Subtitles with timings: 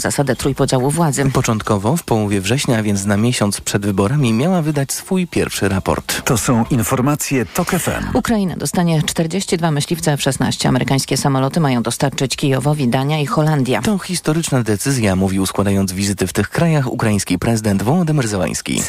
[0.00, 1.30] zasadę trójpodziału władzy.
[1.30, 6.22] Początkowo w połowie września, więc na miesiąc przed wyborami, miała wydać swój pierwszy raport.
[6.24, 8.04] To są informacje TOK FM.
[8.14, 10.68] Ukraina dostanie 42 myśliwce F-16.
[10.68, 13.82] Amerykańskie samoloty mają dostarczyć Kijowowi Dania i Holandia.
[13.82, 18.82] To historyczna decyzja, mówił składając wizyty w tych krajach ukraiński prezydent Wołodymyr Zełański.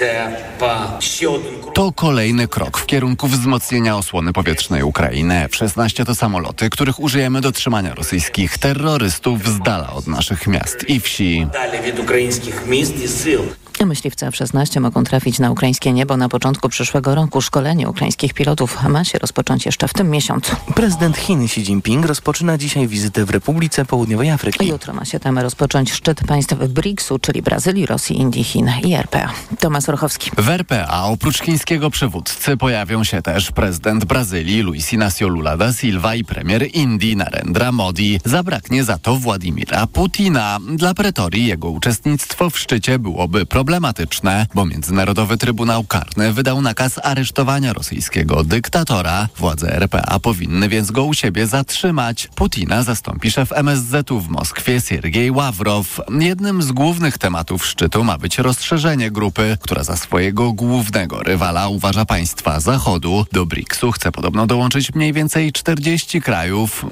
[1.74, 5.44] To kolejny krok w kierunku wzmocnienia osłony powietrznej Ukrainy.
[5.44, 10.99] F-16 to samoloty, których użyjemy do trzymania rosyjskich terrorystów z dala od naszych miast i
[11.00, 11.48] всі.
[11.54, 13.42] Далі від українських міст і сил
[13.86, 17.42] Myśliwce F-16 mogą trafić na ukraińskie niebo na początku przyszłego roku.
[17.42, 20.56] Szkolenie ukraińskich pilotów ma się rozpocząć jeszcze w tym miesiącu.
[20.76, 24.68] Prezydent Chin Xi Jinping rozpoczyna dzisiaj wizytę w Republice Południowej Afryki.
[24.68, 29.30] Jutro ma się tam rozpocząć szczyt państw BRICS-u, czyli Brazylii, Rosji, Indii, Chin i RPA.
[29.60, 30.32] Tomasz Orchowski.
[30.38, 36.16] W RPA oprócz chińskiego przywódcy pojawią się też prezydent Brazylii Luis Inácio Lula da Silva
[36.16, 38.20] i premier Indii Narendra Modi.
[38.26, 40.60] Zabraknie za to Władimira Putina.
[40.76, 47.74] Dla Pretorii jego uczestnictwo w szczycie byłoby problematyczne, bo Międzynarodowy Trybunał Karny wydał nakaz aresztowania
[47.74, 49.28] rosyjskiego dyktatora.
[49.38, 52.30] Władze RPA powinny więc go u siebie zatrzymać.
[52.36, 56.02] Putina zastąpi szef MSZ-u w Moskwie Siergiej Ławrow.
[56.20, 62.06] Jednym z głównych tematów szczytu ma być rozszerzenie grupy, która za swojego głównego rywala uważa
[62.06, 63.26] państwa Zachodu.
[63.32, 66.86] Do BRICS-u chce podobno dołączyć mniej więcej 40 krajów,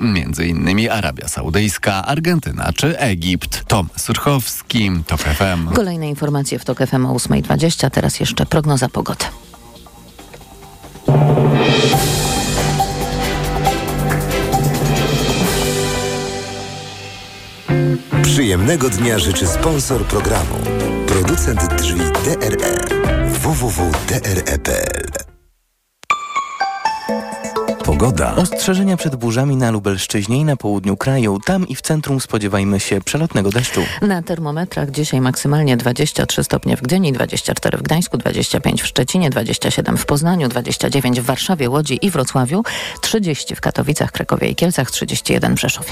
[0.47, 3.65] innymi Arabia Saudyjska, Argentyna czy Egipt.
[3.67, 5.73] Tom Surchowski, TOK FM.
[5.73, 9.25] Kolejne informacje w TOK FM o 8.20, teraz jeszcze prognoza pogody.
[18.23, 20.55] Przyjemnego dnia życzy sponsor programu.
[21.07, 22.77] Producent drzwi DRE
[23.27, 25.36] www.dre.pl
[27.87, 28.35] Pogoda.
[28.35, 31.39] Ostrzeżenia przed burzami na Lubelszczyźnie i na południu kraju.
[31.45, 33.81] Tam i w centrum spodziewajmy się przelotnego deszczu.
[34.01, 39.97] Na termometrach dzisiaj maksymalnie 23 stopnie w Gdyni, 24 w Gdańsku, 25 w Szczecinie, 27
[39.97, 42.63] w Poznaniu, 29 w Warszawie, Łodzi i Wrocławiu,
[43.01, 45.91] 30 w Katowicach, Krakowie i Kielcach, 31 w Rzeszowie.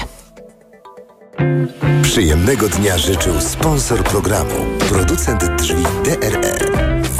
[2.02, 4.54] Przyjemnego dnia życzył sponsor programu.
[4.88, 6.58] Producent drzwi DRE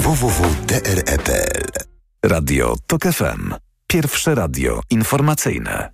[0.02, 1.62] www.dre.pl
[2.22, 3.65] Radio TOK FM.
[3.88, 5.90] Pierwsze radio informacyjne.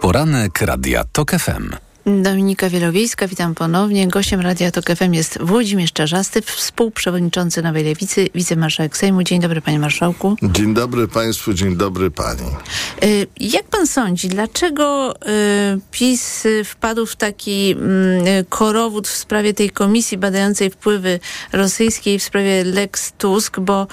[0.00, 1.87] Poranek Radia TOK FM.
[2.08, 4.08] Dominika Wielowiejska, witam ponownie.
[4.08, 9.22] Gościem Radia Tok FM jest Włodzimierz Czarzasty, współprzewodniczący Nowej Lewicy, wicemarszałek Sejmu.
[9.22, 10.36] Dzień dobry, panie marszałku.
[10.42, 12.42] Dzień dobry państwu, dzień dobry pani.
[13.04, 15.18] Y, jak pan sądzi, dlaczego y,
[15.90, 17.74] PiS wpadł w taki
[18.40, 21.20] y, korowód w sprawie tej komisji badającej wpływy
[21.52, 23.86] rosyjskie w sprawie Lex Tusk, bo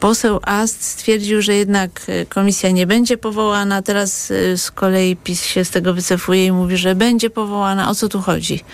[0.00, 3.82] Poseł Ast stwierdził, że jednak komisja nie będzie powołana.
[3.82, 4.26] Teraz
[4.56, 7.90] z kolei PiS się z tego wycofuje i mówi, że będzie powołana.
[7.90, 8.64] O co tu chodzi?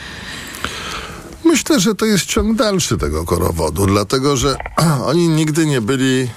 [1.45, 4.57] Myślę, że to jest ciąg dalszy tego korowodu, dlatego że
[5.11, 6.29] oni nigdy nie byli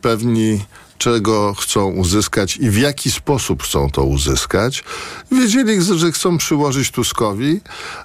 [0.00, 0.60] pewni
[0.98, 4.84] czego chcą uzyskać i w jaki sposób chcą to uzyskać.
[5.32, 7.60] Wiedzieli, że chcą przyłożyć Tuskowi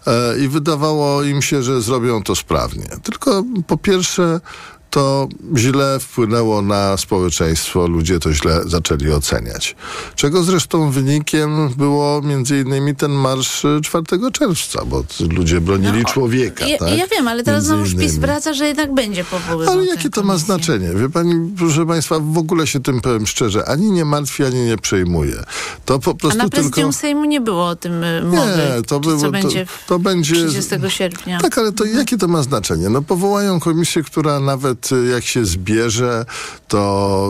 [0.07, 2.88] e, i wydawało im się, że zrobią to sprawnie.
[3.03, 4.41] Tylko po pierwsze
[4.89, 5.27] to
[5.57, 9.75] źle wpłynęło na społeczeństwo, ludzie to źle zaczęli oceniać.
[10.16, 16.67] Czego zresztą wynikiem było między innymi ten marsz 4 czerwca, bo ludzie bronili no, człowieka.
[16.67, 16.97] Ja, tak?
[16.97, 19.73] ja wiem, ale teraz znowu PiS wraca, że jednak będzie powoływał.
[19.73, 20.89] Ale jakie to ma znaczenie?
[20.95, 24.77] Wie pani, proszę państwa, w ogóle się tym powiem szczerze, ani nie martwi, ani nie
[24.77, 25.44] przejmuje.
[25.85, 26.94] To po prostu A na prezydium tylko...
[26.94, 28.47] Sejmu nie było o tym y, mowy.
[28.47, 31.39] Nie, to, było, co to, będzie to będzie 30 sierpnia.
[31.39, 32.89] Tak, ale to jakie to ma znaczenie?
[32.89, 34.78] No powołają komisję, która nawet
[35.12, 36.25] jak się zbierze,
[36.67, 37.29] to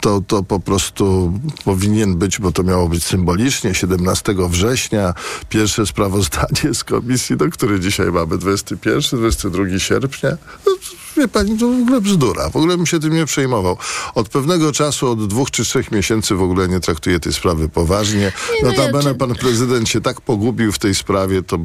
[0.00, 1.32] to, to po prostu
[1.64, 5.14] powinien być, bo to miało być symbolicznie, 17 września,
[5.48, 10.30] pierwsze sprawozdanie z komisji, do której dzisiaj mamy 21, 22 sierpnia.
[10.66, 10.72] No,
[11.18, 12.50] wie pani, to w ogóle bzdura.
[12.50, 13.76] W ogóle bym się tym nie przejmował.
[14.14, 18.20] Od pewnego czasu, od dwóch czy trzech miesięcy w ogóle nie traktuję tej sprawy poważnie.
[18.20, 21.58] Nie, no Notabene ja, pan prezydent się tak pogubił w tej sprawie, to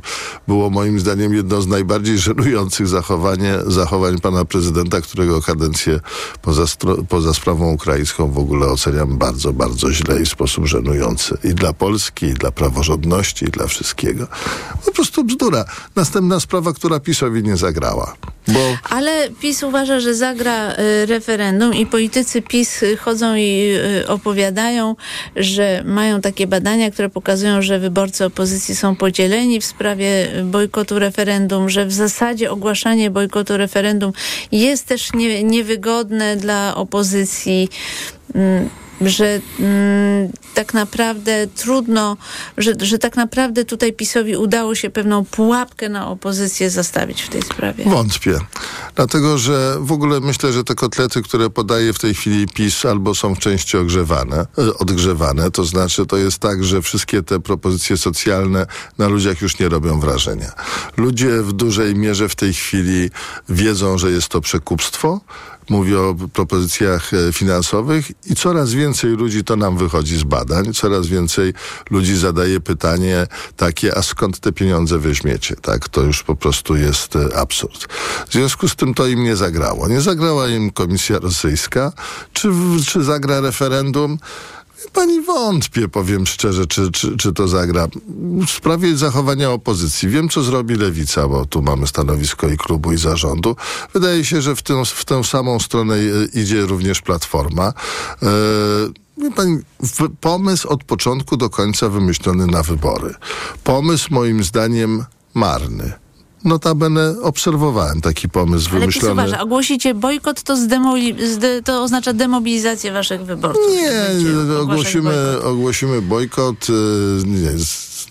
[0.47, 5.99] było moim zdaniem jedno z najbardziej żenujących zachowanie, zachowań pana prezydenta, którego kadencję
[6.41, 6.65] poza,
[7.09, 11.37] poza sprawą ukraińską w ogóle oceniam bardzo, bardzo źle i w sposób żenujący.
[11.43, 14.27] I dla Polski, i dla praworządności, i dla wszystkiego.
[14.85, 15.65] Po prostu bzdura.
[15.95, 18.15] Następna sprawa, która PiSowi nie zagrała.
[18.47, 18.77] Bo...
[18.89, 24.95] Ale PiS uważa, że zagra y, referendum i politycy PiS chodzą i y, opowiadają,
[25.35, 31.69] że mają takie badania, które pokazują, że wyborcy opozycji są podzieleni w sprawie bojkotu referendum,
[31.69, 34.11] że w zasadzie ogłaszanie bojkotu referendum
[34.51, 37.69] jest też nie, niewygodne dla opozycji.
[39.01, 42.17] Że mm, tak naprawdę trudno,
[42.57, 47.41] że, że tak naprawdę tutaj PiSowi udało się pewną pułapkę na opozycję zastawić w tej
[47.41, 47.83] sprawie.
[47.85, 48.39] Wątpię.
[48.95, 53.15] Dlatego, że w ogóle myślę, że te kotlety, które podaje w tej chwili PiS, albo
[53.15, 55.51] są w części ogrzewane, e, odgrzewane.
[55.51, 58.65] To znaczy, to jest tak, że wszystkie te propozycje socjalne
[58.97, 60.51] na ludziach już nie robią wrażenia.
[60.97, 63.09] Ludzie w dużej mierze w tej chwili
[63.49, 65.21] wiedzą, że jest to przekupstwo.
[65.69, 71.07] Mówię o propozycjach e, finansowych i coraz więcej ludzi, to nam wychodzi z badań, coraz
[71.07, 71.53] więcej
[71.89, 73.27] ludzi zadaje pytanie
[73.57, 75.55] takie, a skąd te pieniądze weźmiecie?
[75.55, 77.93] Tak, to już po prostu jest e, absurd.
[78.27, 79.87] W związku z tym to im nie zagrało.
[79.87, 81.91] Nie zagrała im Komisja Rosyjska.
[82.33, 82.49] Czy,
[82.87, 84.17] czy zagra referendum?
[84.93, 87.87] Pani wątpię, powiem szczerze, czy, czy, czy to zagra.
[88.47, 92.97] W sprawie zachowania opozycji wiem, co zrobi lewica, bo tu mamy stanowisko i klubu, i
[92.97, 93.55] zarządu.
[93.93, 97.73] Wydaje się, że w, tę w tę samą stronę e, idzie również platforma.
[98.23, 98.27] E,
[99.17, 99.59] Wie pani,
[100.21, 103.13] pomysł od początku do końca wymyślony na wybory.
[103.63, 106.02] Pomysł moim zdaniem marny.
[106.43, 109.13] Notabene obserwowałem taki pomysł Ale wymyślony.
[109.13, 113.63] uważa, ogłosicie bojkot, to, zdemoli, zde, to oznacza demobilizację waszych wyborców.
[113.71, 115.45] Nie, ogłosimy, bojkot.
[115.45, 116.69] ogłosimy bojkot.
[116.69, 116.73] y,
[117.25, 117.51] Nie,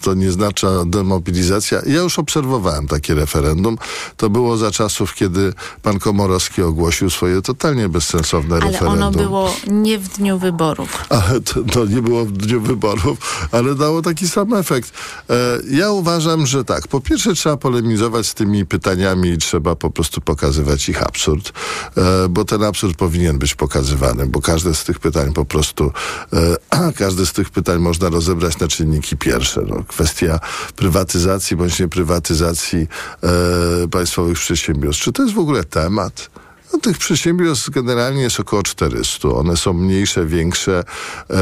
[0.02, 1.82] to nie znaczy demobilizacja.
[1.87, 3.78] Ja już obserwowałem takie referendum.
[4.16, 5.52] To było za czasów, kiedy
[5.82, 9.02] pan Komorowski ogłosił swoje totalnie bezsensowne Ale referendum.
[9.02, 11.04] ono było nie w dniu wyborów.
[11.08, 14.93] Ale to, to nie było w dniu wyborów, ale dało taki sam efekt.
[15.31, 16.88] E, ja uważam, że tak.
[16.88, 21.52] Po pierwsze trzeba polemizować z tymi pytaniami i trzeba po prostu pokazywać ich absurd,
[21.96, 25.93] e, bo ten absurd powinien być pokazywany, bo każde z tych pytań po prostu,
[26.32, 29.62] e, każde z tych pytań można rozebrać na czynniki pierwsze.
[29.69, 30.40] No, kwestia
[30.76, 32.86] prywatyzacji bądź nieprywatyzacji
[33.22, 35.04] e, państwowych przedsiębiorstw.
[35.04, 36.30] Czy to jest w ogóle temat?
[36.72, 39.28] No, tych przedsiębiorstw generalnie jest około 400.
[39.28, 40.84] One są mniejsze, większe.
[41.30, 41.34] E,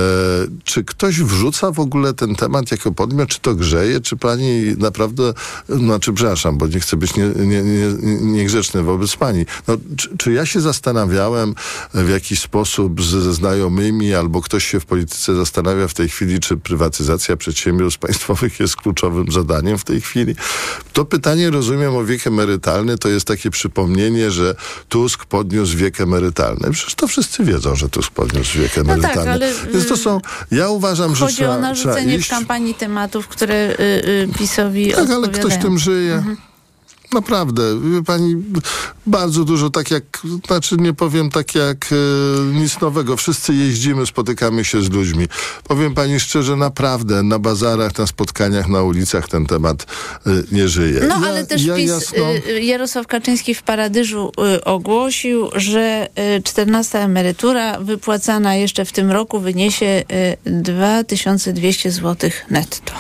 [0.65, 3.29] czy ktoś wrzuca w ogóle ten temat jako podmiot?
[3.29, 4.01] Czy to grzeje?
[4.01, 5.35] Czy pani naprawdę,
[5.69, 7.87] znaczy przepraszam, bo nie chcę być nie, nie, nie,
[8.21, 9.47] niegrzeczny wobec pani.
[9.69, 11.55] No, czy, czy ja się zastanawiałem
[11.95, 16.57] w jakiś sposób ze znajomymi albo ktoś się w polityce zastanawia w tej chwili, czy
[16.57, 20.35] prywatyzacja przedsiębiorstw państwowych jest kluczowym zadaniem w tej chwili?
[20.93, 24.55] To pytanie rozumiem o wiek emerytalny, to jest takie przypomnienie, że
[24.89, 26.71] Tusk podniósł wiek emerytalny.
[26.73, 29.31] Przecież to wszyscy wiedzą, że Tusk podniósł wiek tak, emerytalny.
[29.31, 30.21] ale, Więc to są,
[30.51, 34.93] ja uważam, że Chodzi trzeba, o trzeba narzucenie w kampanii tematów, które y, y, PiSowi
[34.93, 36.25] Tak, ale ktoś tym żyje.
[37.15, 37.63] Naprawdę,
[37.93, 38.37] wie pani,
[39.07, 40.03] bardzo dużo, tak jak,
[40.47, 41.97] znaczy nie powiem tak jak e,
[42.61, 43.17] nic nowego.
[43.17, 45.27] Wszyscy jeździmy, spotykamy się z ludźmi.
[45.69, 49.87] Powiem pani szczerze, naprawdę na bazarach, na spotkaniach, na ulicach ten temat
[50.27, 51.01] e, nie żyje.
[51.09, 56.09] No Ja- ale też ja PiS, jasno- y, Jarosław Kaczyński w Paradyżu y, ogłosił, że
[56.39, 60.05] y, 14 emerytura wypłacana jeszcze w tym roku wyniesie
[60.47, 62.93] y, 2200 zł netto.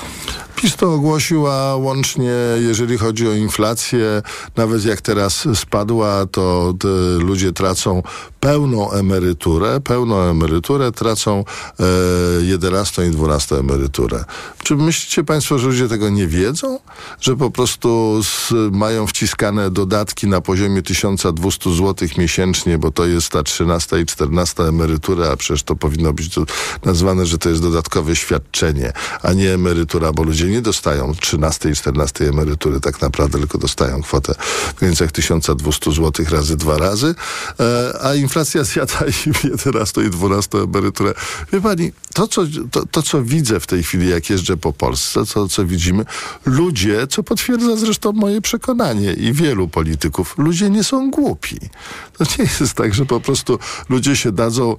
[0.61, 4.23] PiS to ogłosił, a łącznie, jeżeli chodzi o inflację,
[4.57, 6.89] nawet jak teraz spadła, to te
[7.25, 8.03] ludzie tracą
[8.41, 11.45] pełną emeryturę, pełną emeryturę, tracą
[11.81, 11.85] e,
[12.43, 14.25] 11 i 12 emeryturę.
[14.63, 16.79] Czy myślicie Państwo, że ludzie tego nie wiedzą?
[17.21, 23.29] Że po prostu z, mają wciskane dodatki na poziomie 1200 zł miesięcznie, bo to jest
[23.29, 26.31] ta 13 i 14 emerytura, a przecież to powinno być
[26.85, 28.93] nazwane, że to jest dodatkowe świadczenie,
[29.23, 34.03] a nie emerytura, bo ludzie nie dostają 13 i 14 emerytury tak naprawdę, tylko dostają
[34.03, 34.35] kwotę
[34.75, 37.15] w granicach 1200 zł razy dwa razy,
[37.61, 39.33] e, a inflacja zjada im
[39.65, 41.15] 11 i 12 emeryturę.
[41.53, 45.21] Wie pani, to co, to, to co widzę w tej chwili, jak jeżdżę po Polsce,
[45.35, 46.05] to co widzimy,
[46.47, 51.59] ludzie, co potwierdza zresztą moje przekonanie i wielu polityków, ludzie nie są głupi.
[52.19, 54.77] To nie jest tak, że po prostu ludzie się dadzą,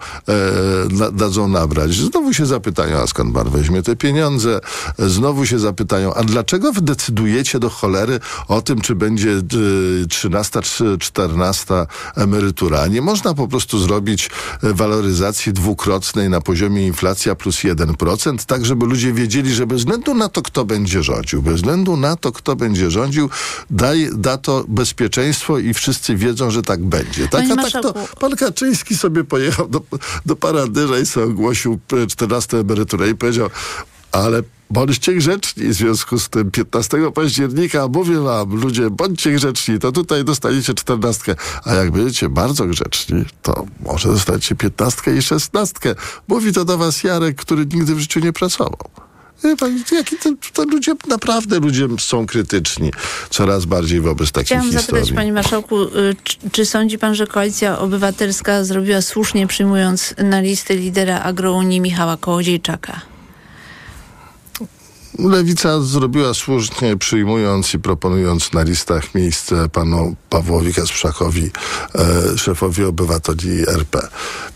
[0.99, 1.93] e, dadzą nabrać.
[1.93, 4.59] Znowu się zapytają, a skąd pan weźmie te pieniądze?
[4.99, 10.61] Znowu się zapytają, a dlaczego wy decydujecie do cholery o tym, czy będzie e, 13
[10.61, 11.73] czy 14
[12.15, 12.87] emerytura?
[12.87, 14.29] Nie można po prostu zrobić
[14.63, 20.13] e, waloryzacji dwukrotnej na poziomie inflacja plus 1%, tak żeby ludzie wiedzieli, że bez względu
[20.13, 23.29] na to, kto będzie rządził, bez względu na to, kto będzie rządził,
[23.69, 27.27] daj, da to bezpieczeństwo i wszyscy wiedzą, że tak będzie.
[27.27, 29.81] Tak, Panie a tak to pan Kaczyński sobie pojechał do,
[30.25, 33.49] do Paradyża i sobie ogłosił e, 14 emeryturę i powiedział,
[34.11, 39.91] ale bądźcie grzeczni w związku z tym 15 października mówię wam, ludzie, bądźcie grzeczni, to
[39.91, 41.35] tutaj dostaniecie 14.
[41.65, 45.95] A jak będziecie bardzo grzeczni, to może dostaniecie 15 i 16.
[46.27, 48.89] Mówi to do was Jarek, który nigdy w życiu nie pracował.
[49.59, 52.91] Pan, Jaki to, to ludzie, naprawdę ludzie są krytyczni
[53.29, 54.87] coraz bardziej wobec takich Chciałam historii.
[54.87, 60.41] zapytać, panie marszałku, y, czy, czy sądzi pan, że koalicja obywatelska zrobiła słusznie przyjmując na
[60.41, 63.10] listę lidera agrounii Michała Kołodziejczaka?
[65.19, 71.51] Lewica zrobiła słusznie, przyjmując i proponując na listach miejsce panu Pawłowi Kasprzakowi,
[71.95, 74.07] e, szefowi obywateli RP.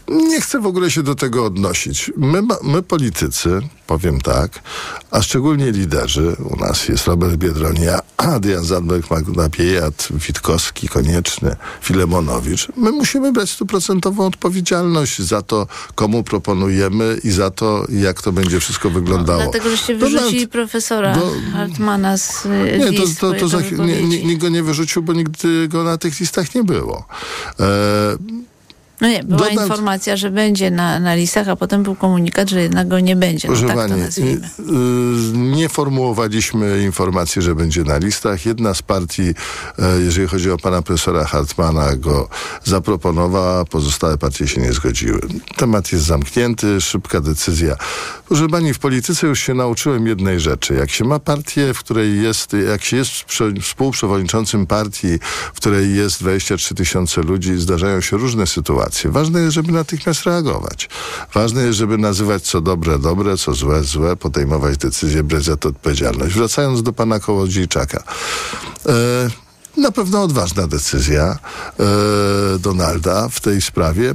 [0.07, 2.11] Nie chcę w ogóle się do tego odnosić.
[2.17, 4.61] My, my politycy, powiem tak,
[5.11, 12.67] a szczególnie liderzy, u nas jest Robert Biedronia, Adrian Zandberg, Magda Piejat, Witkowski, Konieczny, Filemonowicz.
[12.77, 18.59] My musimy brać stuprocentową odpowiedzialność za to, komu proponujemy i za to, jak to będzie
[18.59, 19.43] wszystko wyglądało.
[19.43, 22.45] Dlatego, żeście Donald- profesora do- Hartmana z
[22.79, 26.19] nie, to, to, to za, nie, nikt go nie wyrzucił, bo nigdy go na tych
[26.19, 27.05] listach nie było.
[27.59, 27.65] E,
[29.01, 32.61] No nie, była Donald- informacja, że będzie na, na listach, a potem był komunikat, że
[32.61, 33.47] jednak go nie będzie.
[33.47, 38.45] No, tak pani, y, nie formułowaliśmy informacji, że będzie na listach.
[38.45, 39.21] Jedna z partii,
[39.79, 42.29] e, jeżeli chodzi o pana profesora Hartmana, go
[42.63, 45.19] zaproponowała, pozostałe partie się nie zgodziły.
[45.57, 47.75] Temat jest zamknięty, szybka decyzja.
[48.27, 50.73] Proszę pani, w polityce już się nauczyłem jednej rzeczy.
[50.73, 55.19] Jak się ma partię, w której jest, jak się jest prze- współprzewodniczącym partii,
[55.53, 58.84] w której jest 23 tysiące ludzi, zdarzają się różne sytuacje.
[59.05, 60.89] Ważne jest, żeby natychmiast reagować.
[61.33, 65.69] Ważne jest, żeby nazywać co dobre, dobre, co złe, złe, podejmować decyzje, brać za to
[65.69, 66.35] odpowiedzialność.
[66.35, 68.03] Wracając do pana Kołodziejczaka.
[68.85, 69.29] E,
[69.77, 71.23] na pewno odważna decyzja
[71.79, 74.13] e, Donalda w tej sprawie.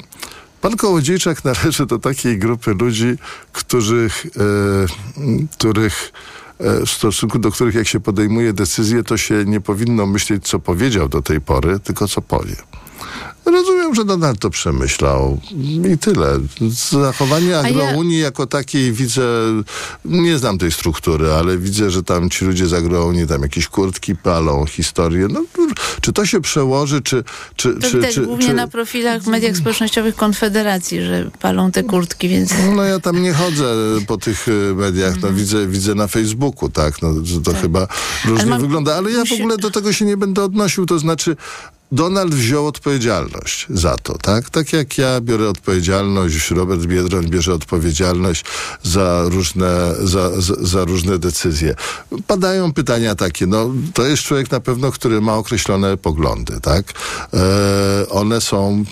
[0.60, 3.16] Pan Kołodziejczak należy do takiej grupy ludzi,
[3.52, 6.12] których, e, których
[6.86, 11.08] w stosunku do których jak się podejmuje decyzję, to się nie powinno myśleć, co powiedział
[11.08, 12.56] do tej pory, tylko co powie.
[13.50, 15.40] Rozumiem, że Donald to przemyślał.
[15.92, 16.38] I tyle.
[16.90, 19.22] Zachowanie ja- agrounii jako takiej widzę,
[20.04, 24.16] nie znam tej struktury, ale widzę, że tam ci ludzie z agrounii tam jakieś kurtki
[24.16, 25.28] palą, historie.
[25.30, 25.44] No,
[26.00, 27.24] czy to się przełoży, czy...
[27.56, 31.70] czy, To czy, widać czy, głównie czy na profilach w mediach społecznościowych Konfederacji, że palą
[31.72, 32.50] te kurtki, więc...
[32.76, 33.74] No ja tam nie chodzę
[34.06, 37.14] po tych y, mediach, no widzę, widzę na Facebooku, tak, no
[37.44, 37.86] to chyba
[38.24, 41.36] różnie mam- wygląda, ale ja w ogóle do tego się nie będę odnosił, to znaczy
[41.92, 44.50] Donald wziął odpowiedzialność za to, tak?
[44.50, 48.44] Tak jak ja biorę odpowiedzialność, Robert Biedroń bierze odpowiedzialność
[48.82, 51.74] za różne, za, za, za różne decyzje.
[52.26, 56.92] Padają pytania takie, no to jest człowiek na pewno, który ma określone poglądy, tak?
[57.34, 58.84] E, one są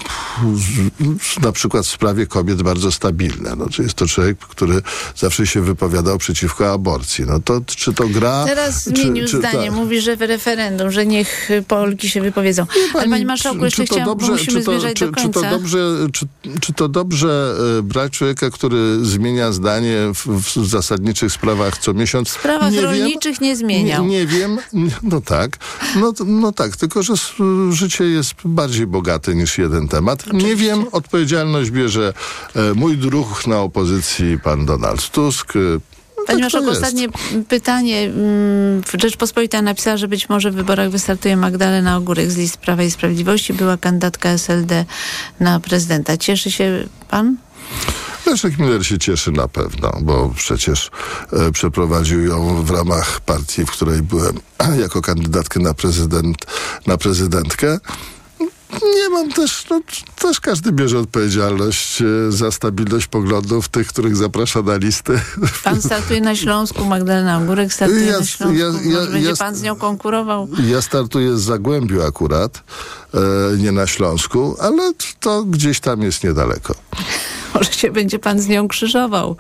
[1.43, 3.57] na przykład w sprawie kobiet bardzo stabilne.
[3.57, 4.83] No, czy jest to człowiek, który
[5.17, 7.25] zawsze się wypowiadał przeciwko aborcji.
[7.27, 8.45] No to czy to gra?
[8.47, 9.75] Teraz czy- zmienił czy- zdanie, tak.
[9.75, 12.67] mówi, że w referendum, że niech Polki się wypowiedzą.
[12.95, 15.41] Ale panie marszałku, czy, jeszcze czy to dobrze, musimy czy to, czy, do czy końca.
[15.41, 15.79] to dobrze,
[16.13, 16.27] czy,
[16.61, 22.29] czy to dobrze e, brać człowieka, który zmienia zdanie w, w zasadniczych sprawach co miesiąc?
[22.29, 24.07] W sprawach nie rolniczych nie zmieniał.
[24.07, 24.59] Nie, nie wiem,
[25.03, 25.57] no tak,
[25.97, 27.15] no, no tak, tylko że
[27.71, 30.33] życie jest bardziej bogate niż jeden temat.
[30.33, 32.13] Nie wiem, odpowiedzialność bierze
[32.55, 35.53] e, mój druh na opozycji, pan Donald Tusk.
[36.29, 36.69] Panie tak jest.
[36.69, 37.09] ostatnie
[37.49, 38.03] pytanie.
[38.05, 42.91] Mm, Rzeczpospolita napisała, że być może w wyborach wystartuje Magdalena Ogórek z list Prawa i
[42.91, 43.53] Sprawiedliwości.
[43.53, 44.85] Była kandydatka SLD
[45.41, 46.17] na prezydenta.
[46.17, 47.37] Cieszy się pan?
[48.27, 50.91] Leszek Miller się cieszy na pewno, bo przecież
[51.33, 54.41] e, przeprowadził ją w ramach partii, w której byłem
[54.85, 56.37] jako kandydatkę na prezydent,
[56.87, 57.79] na prezydentkę.
[58.73, 59.81] Nie mam też, no,
[60.21, 65.21] też każdy bierze odpowiedzialność e, za stabilność poglądów tych, których zaprasza na listy.
[65.65, 68.57] Pan startuje na Śląsku, Magdalena Ogórek startuje Ja- na Śląsku.
[68.59, 70.49] ja- ja- Może będzie pan z nią konkurował?
[70.67, 72.63] Ja startuję z Zagłębiu akurat,
[73.15, 73.19] e,
[73.59, 76.75] nie na Śląsku, ale to gdzieś tam jest niedaleko.
[77.55, 79.37] Może się będzie pan z nią krzyżował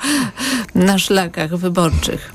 [0.74, 2.32] na szlakach wyborczych.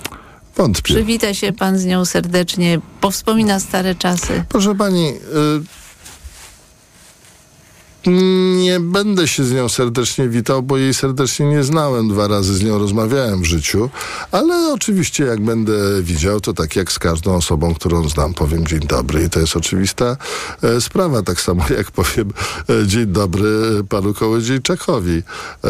[0.58, 0.82] Wątpię.
[0.94, 4.44] Przywita się pan z nią serdecznie, powspomina stare czasy.
[4.50, 5.14] Proszę pani, y,
[8.06, 12.10] nie będę się z nią serdecznie witał, bo jej serdecznie nie znałem.
[12.10, 13.90] Dwa razy z nią rozmawiałem w życiu,
[14.32, 18.80] ale oczywiście jak będę widział, to tak jak z każdą osobą, którą znam, powiem dzień
[18.80, 20.18] dobry i to jest oczywista
[20.62, 21.24] e, sprawa.
[21.24, 22.34] Tak samo jak powiem
[22.70, 25.24] e, dzień dobry panu Kołodziejczakowi.
[25.64, 25.70] E,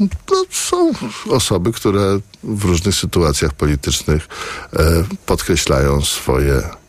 [0.00, 0.92] no, są
[1.30, 4.28] osoby, które w różnych sytuacjach politycznych
[4.72, 6.83] e, podkreślają swoje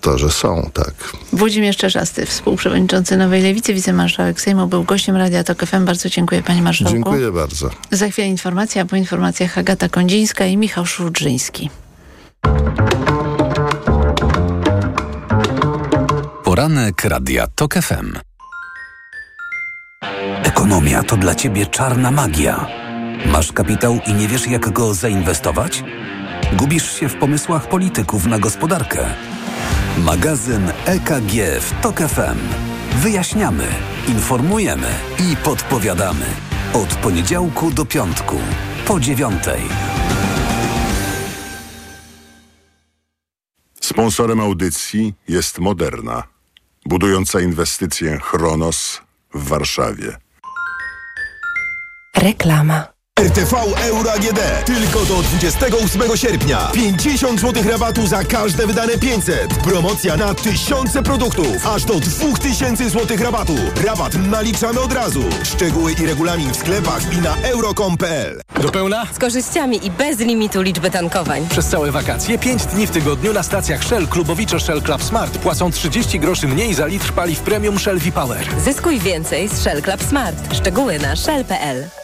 [0.00, 0.94] to, że są, tak.
[1.32, 5.84] Włodzimierz Czerzasty, współprzewodniczący Nowej Lewicy, wicemarszałek Sejmu, był gościem Radia Tok FM.
[5.84, 6.92] Bardzo dziękuję panie marszałku.
[6.94, 7.70] Dziękuję bardzo.
[7.90, 11.70] Za chwilę informacja, a po informacjach Agata Kondzińska i Michał Szurdżyński.
[16.44, 18.18] Poranek Radia TOK FM.
[20.44, 22.66] Ekonomia to dla ciebie czarna magia.
[23.26, 25.84] Masz kapitał i nie wiesz jak go zainwestować?
[26.52, 29.06] Gubisz się w pomysłach polityków na gospodarkę?
[29.98, 32.38] Magazyn EKG w TOK FM.
[32.94, 33.66] Wyjaśniamy,
[34.08, 36.26] informujemy i podpowiadamy.
[36.72, 38.36] Od poniedziałku do piątku,
[38.86, 39.62] po dziewiątej.
[43.80, 46.22] Sponsorem audycji jest Moderna,
[46.86, 49.00] budująca inwestycję Chronos
[49.34, 50.16] w Warszawie.
[52.16, 52.93] Reklama.
[53.20, 53.56] RTV
[53.88, 54.40] Euro AGD.
[54.66, 56.70] Tylko do 28 sierpnia.
[56.72, 59.54] 50 zł rabatu za każde wydane 500.
[59.54, 61.66] Promocja na tysiące produktów.
[61.66, 63.54] Aż do 2000 zł rabatu.
[63.86, 65.22] Rabat naliczamy od razu.
[65.44, 68.40] Szczegóły i regulamin w sklepach i na euro.com.pl.
[68.62, 69.06] Do pełna?
[69.12, 71.48] Z korzyściami i bez limitu liczby tankowań.
[71.48, 75.70] Przez całe wakacje 5 dni w tygodniu na stacjach Shell Klubowicze Shell Club Smart płacą
[75.70, 78.46] 30 groszy mniej za litr paliw premium Shell V-Power.
[78.64, 80.54] Zyskuj więcej z Shell Club Smart.
[80.54, 82.03] Szczegóły na shell.pl.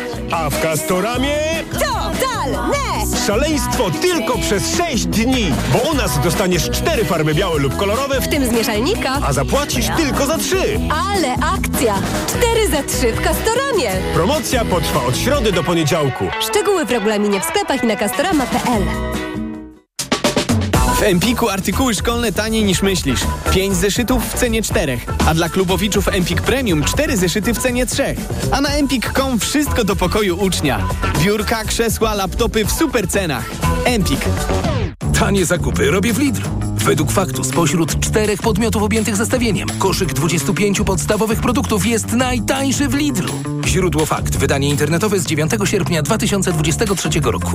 [0.31, 1.37] A w Castoramie...
[1.73, 3.17] Totalne!
[3.27, 8.27] Szaleństwo tylko przez 6 dni, bo u nas dostaniesz 4 farby białe lub kolorowe, W
[8.27, 9.19] tym z mieszalnika.
[9.27, 10.55] a zapłacisz tylko za 3.
[11.09, 11.95] Ale akcja!
[12.27, 13.91] 4 za 3 w Castoramie.
[14.13, 16.25] Promocja potrwa od środy do poniedziałku.
[16.49, 18.83] Szczegóły w regulaminie w sklepach i na castorama.pl.
[21.01, 23.19] W Empiku artykuły szkolne taniej niż myślisz.
[23.51, 28.15] 5 zeszytów w cenie 4, a dla klubowiczów Empik Premium 4 zeszyty w cenie 3.
[28.51, 30.87] A na empik.com wszystko do pokoju ucznia.
[31.19, 33.49] Biurka, krzesła, laptopy w super cenach.
[33.85, 34.19] Empik.
[35.19, 36.49] Tanie zakupy robię w Lidlu.
[36.75, 43.33] Według faktu spośród czterech podmiotów objętych zestawieniem koszyk 25 podstawowych produktów jest najtańszy w Lidlu.
[43.65, 44.37] Źródło fakt.
[44.37, 47.51] Wydanie internetowe z 9 sierpnia 2023 roku.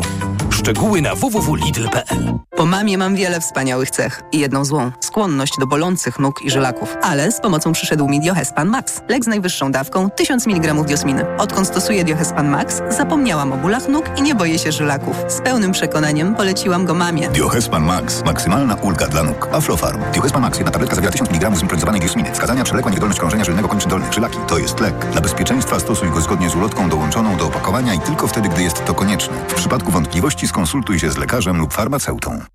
[0.51, 4.93] Szczegóły na www.lidl.pl Po mamie mam wiele wspaniałych cech i jedną złą.
[5.01, 6.97] Skłonność do bolących nóg i żylaków.
[7.03, 9.01] Ale z pomocą przyszedł mi Diohespan Max.
[9.09, 11.25] Lek z najwyższą dawką 1000 mg diosminy.
[11.39, 15.17] Odkąd stosuję Diohespan Max, zapomniałam o bólach nóg i nie boję się żylaków.
[15.29, 17.29] Z pełnym przekonaniem poleciłam go mamie.
[17.29, 18.25] Diohespan Max.
[18.25, 19.49] Maksymalna ulga dla nóg.
[19.53, 20.01] Aflofarm.
[20.13, 20.59] Diohespan Max.
[20.59, 22.33] Jedna tabletka zawiera 1000 mg zimpronizowanej diosminy.
[22.33, 24.13] Wskazania przewlekła niewydolność krążenia żylnego kończyn dolnych.
[24.13, 24.39] Żylaki.
[24.49, 24.95] To jest lek.
[25.13, 28.85] Dla bezpieczeństwa stosuj go zgodnie z ulotką dołączoną do opakowania i tylko wtedy, gdy jest
[28.85, 29.37] to konieczne.
[29.49, 32.46] W przypadku wątpliwości skonsultuj się z lekarzem lub farmaceutą.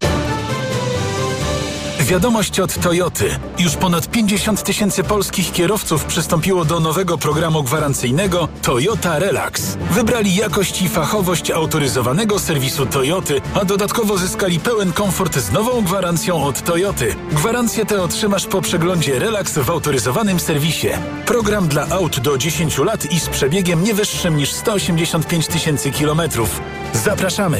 [2.11, 3.39] Wiadomość od Toyoty.
[3.59, 9.77] Już ponad 50 tysięcy polskich kierowców przystąpiło do nowego programu gwarancyjnego Toyota Relax.
[9.91, 16.43] Wybrali jakość i fachowość autoryzowanego serwisu Toyoty, a dodatkowo zyskali pełen komfort z nową gwarancją
[16.43, 17.15] od Toyoty.
[17.31, 20.89] Gwarancję tę otrzymasz po przeglądzie Relax w autoryzowanym serwisie.
[21.25, 26.61] Program dla aut do 10 lat i z przebiegiem nie wyższym niż 185 tysięcy kilometrów.
[26.93, 27.59] Zapraszamy!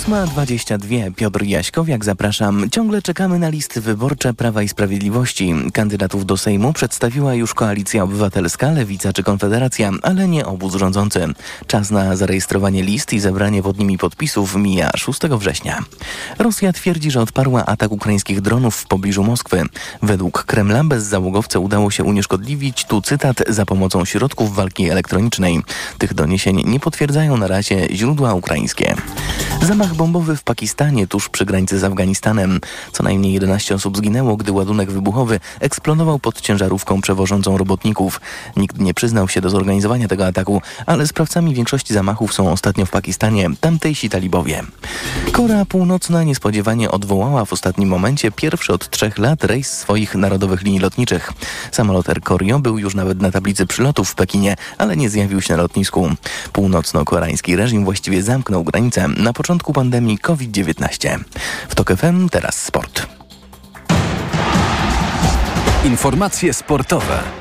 [0.00, 1.14] 8.22.
[1.14, 2.70] Piotr Jaśkowiak, zapraszam.
[2.70, 5.54] Ciągle czekamy na listy wyborcze Prawa i Sprawiedliwości.
[5.72, 11.26] Kandydatów do Sejmu przedstawiła już Koalicja Obywatelska, Lewica czy Konfederacja, ale nie obóz rządzący.
[11.66, 15.78] Czas na zarejestrowanie list i zebranie pod nimi podpisów mija 6 września.
[16.38, 19.62] Rosja twierdzi, że odparła atak ukraińskich dronów w pobliżu Moskwy.
[20.02, 25.62] Według Kremla bezzałogowce udało się unieszkodliwić, tu cytat, za pomocą środków walki elektronicznej.
[25.98, 28.94] Tych doniesień nie potwierdzają na razie źródła ukraińskie.
[29.62, 32.60] Zamach bombowy w Pakistanie tuż przy granicy z Afganistanem.
[32.92, 38.20] Co najmniej 11 osób zginęło, gdy ładunek wybuchowy eksplodował pod ciężarówką przewożącą robotników.
[38.56, 42.90] Nikt nie przyznał się do zorganizowania tego ataku, ale sprawcami większości zamachów są ostatnio w
[42.90, 44.62] Pakistanie tamtejsi talibowie.
[45.32, 50.80] Korea Północna niespodziewanie odwołała w ostatnim momencie pierwszy od trzech lat rejs swoich narodowych linii
[50.80, 51.32] lotniczych.
[51.72, 55.56] Samolot Air Koryo był już nawet na tablicy przylotów w Pekinie, ale nie zjawił się
[55.56, 56.10] na lotnisku.
[56.52, 61.18] Północno-koreański reżim właściwie zamknął granice na początku pandemii COVID-19.
[61.68, 63.08] W TOK FM teraz sport.
[65.84, 67.39] Informacje sportowe.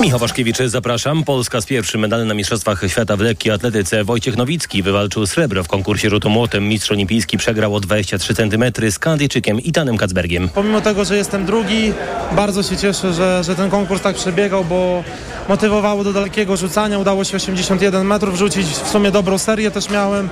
[0.00, 1.24] Michał Waszkiewicz, zapraszam.
[1.24, 4.04] Polska z pierwszym medalem na Mistrzostwach Świata w lekkiej atletyce.
[4.04, 6.68] Wojciech Nowicki wywalczył srebro w konkursie rzutu młotem.
[6.68, 10.48] Mistrz olimpijski przegrał o 23 cm z Kanadyjczykiem Itanem Kacbergiem.
[10.48, 11.92] Pomimo tego, że jestem drugi,
[12.36, 15.04] bardzo się cieszę, że, że ten konkurs tak przebiegał, bo
[15.48, 16.98] motywowało do dalekiego rzucania.
[16.98, 18.66] Udało się 81 metrów rzucić.
[18.66, 20.28] W sumie dobrą serię też miałem.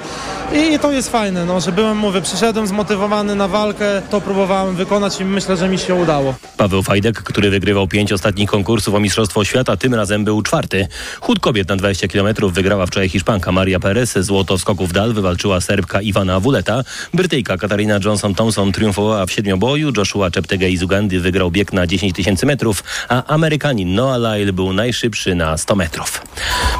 [0.53, 4.03] I to jest fajne, no, że byłem, mówię, przyszedłem zmotywowany na walkę.
[4.11, 6.35] To próbowałem wykonać i myślę, że mi się udało.
[6.57, 10.89] Paweł Fajdek, który wygrywał pięć ostatnich konkursów o Mistrzostwo Świata, tym razem był czwarty.
[11.21, 14.19] Chód kobiet na 20 km wygrała wczoraj Hiszpanka Maria Perez.
[14.19, 16.85] Złoto w skoku w dal wywalczyła Serbka Iwana Wuleta.
[17.15, 19.93] Brytyjka Katarina Johnson-Thompson triumfowała w siedmioboju.
[19.97, 24.73] Joshua Cheptegei z Ugandy wygrał bieg na 10 tysięcy metrów, a Amerykanin Noah Lyle był
[24.73, 26.23] najszybszy na 100 metrów.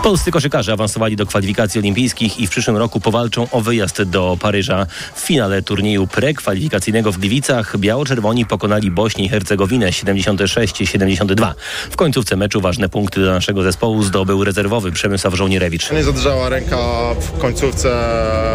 [0.03, 4.87] Polscy koszykarze awansowali do kwalifikacji olimpijskich i w przyszłym roku powalczą o wyjazd do Paryża.
[5.15, 11.55] W finale turnieju prekwalifikacyjnego w Gliwicach biało-czerwoni pokonali Bośnię i Hercegowinę 76-72.
[11.91, 15.91] W końcówce meczu ważne punkty dla naszego zespołu zdobył rezerwowy Przemysław Żołnierewicz.
[15.91, 16.77] Nie zadrżała ręka
[17.21, 17.91] w końcówce,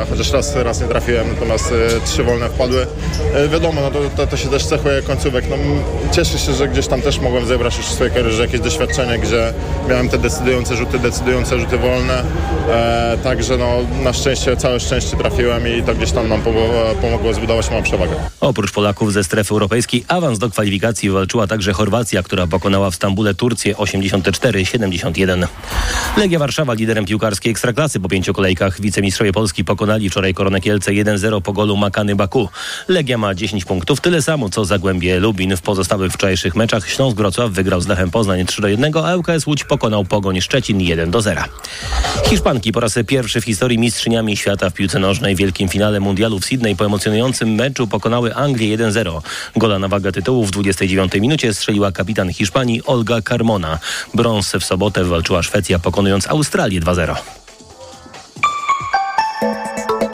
[0.09, 2.87] chociaż raz, raz nie trafiłem, natomiast y, trzy wolne wpadły.
[3.45, 5.45] Y, wiadomo, no to, to, to się też cechuje końcówek.
[5.49, 5.55] No,
[6.11, 9.53] cieszę się, że gdzieś tam też mogłem zebrać już w swojej karierze jakieś doświadczenie, gdzie
[9.89, 12.23] miałem te decydujące rzuty, decydujące rzuty wolne.
[12.69, 16.41] E, także no, na szczęście, całe szczęście trafiłem i to gdzieś tam nam
[17.01, 18.13] pomogło zbudować moją przewagę.
[18.39, 23.33] Oprócz Polaków ze strefy europejskiej awans do kwalifikacji walczyła także Chorwacja, która pokonała w Stambule
[23.33, 25.47] Turcję 84-71.
[26.17, 28.81] Legia Warszawa liderem piłkarskiej Ekstraklasy po pięciu kolejkach.
[28.81, 32.49] Wicemistrzowie Polski pokonali wczoraj Koronę Kielce 1-0 po golu Makany Baku.
[32.87, 35.57] Legia ma 10 punktów, tyle samo co Zagłębie Lubin.
[35.57, 40.05] W pozostałych wczorajszych meczach Śląsk Wrocław wygrał z Lechem Poznań 3-1, a ŁKS Łódź pokonał
[40.05, 41.43] Pogoń Szczecin 1-0.
[42.29, 46.39] Hiszpanki po raz pierwszy w historii mistrzyniami świata w piłce nożnej w wielkim finale mundialu
[46.39, 49.21] w Sydney po emocjonującym meczu pokonały Anglię 1-0.
[49.55, 53.79] Gola na wagę tytułu w 29 minucie strzeliła kapitan Hiszpanii Olga Carmona.
[54.13, 57.15] Brąz w sobotę walczyła Szwecja pokonując Australię 2-0.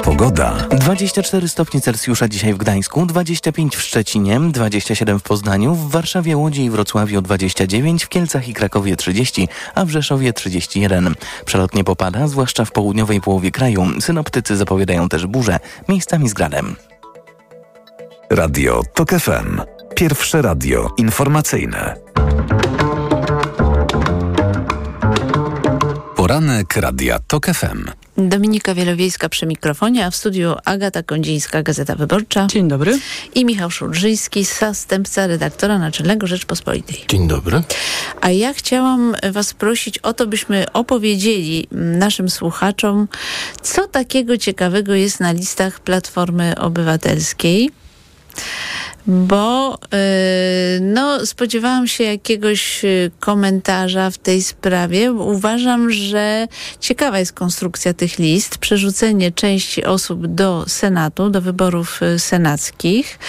[0.04, 0.68] Pogoda.
[0.72, 6.64] 24 stopnie Celsjusza dzisiaj w Gdańsku, 25 w Szczecinie, 27 w Poznaniu, w Warszawie, Łodzi
[6.64, 11.16] i Wrocławiu 29, w Kielcach i Krakowie 30, a w Rzeszowie 31.
[11.46, 13.88] Przelotnie popada, zwłaszcza w południowej połowie kraju.
[14.00, 16.76] Synoptycy zapowiadają też burze, miejscami z gradem.
[18.30, 19.62] Radio TOK FM.
[19.96, 21.96] Pierwsze radio informacyjne.
[26.22, 27.86] Poranek Radia TOK FM.
[28.18, 32.48] Dominika Wielowiejska przy mikrofonie, a w studiu Agata Kondzińska, Gazeta Wyborcza.
[32.48, 33.00] Dzień dobry.
[33.36, 37.06] I Michał Szudrzyński, zastępca redaktora naczelnego Rzeczpospolitej.
[37.08, 37.62] Dzień dobry.
[38.22, 43.08] A ja chciałam was prosić o to, byśmy opowiedzieli naszym słuchaczom,
[43.62, 47.72] co takiego ciekawego jest na listach Platformy Obywatelskiej
[49.08, 50.00] bo yy,
[50.82, 52.82] no, spodziewałam się jakiegoś
[53.20, 55.12] komentarza w tej sprawie.
[55.12, 56.48] Uważam, że
[56.80, 63.20] ciekawa jest konstrukcja tych list, przerzucenie części osób do Senatu, do wyborów senackich,